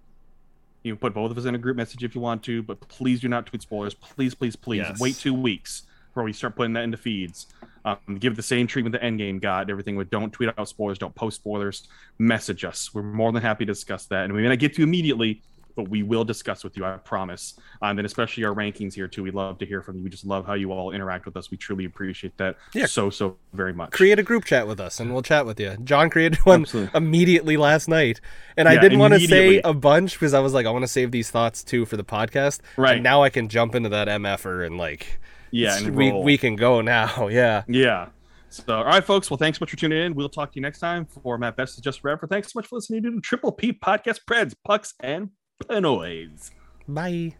[0.84, 2.80] You can put both of us in a group message if you want to, but
[2.88, 3.94] please do not tweet spoilers.
[3.96, 4.98] Please, please, please Yes.
[4.98, 5.84] wait two weeks
[6.14, 7.48] before we start putting that into feeds.
[7.86, 9.70] Um, give the same treatment the Endgame got.
[9.70, 11.88] Everything with don't tweet out spoilers, don't post spoilers.
[12.20, 12.94] Message us.
[12.94, 15.42] We're more than happy to discuss that, and we may not get to you immediately,
[15.76, 16.86] but we will discuss with you.
[16.86, 17.56] I promise.
[17.82, 19.24] Um, and then especially our rankings here too.
[19.24, 20.04] We love to hear from you.
[20.04, 21.50] We just love how you all interact with us.
[21.52, 22.86] We truly appreciate that Yeah.
[22.86, 23.92] so so very much.
[23.92, 25.76] Create a group chat with us, and we'll chat with you.
[25.84, 26.92] John created one Absolutely.
[26.96, 28.22] immediately last night,
[28.56, 30.88] and I didn't want to say a bunch because I was like, I want to
[30.88, 32.60] save these thoughts too for the podcast.
[32.78, 32.94] Right.
[32.94, 35.20] And now I can jump into that mf'er and like,
[35.54, 37.28] yeah, and we we can go now.
[37.34, 37.64] Yeah.
[37.68, 38.10] Yeah.
[38.50, 39.32] So, all right, folks.
[39.32, 40.14] Well, thanks so much for tuning in.
[40.14, 41.08] We'll talk to you next time.
[41.08, 42.30] For Matt Best is just Bradford.
[42.30, 45.30] Thanks so much for listening to the Triple P Podcast, Preds, Pucks, and
[45.64, 46.52] Penoids.
[46.88, 47.36] Bye.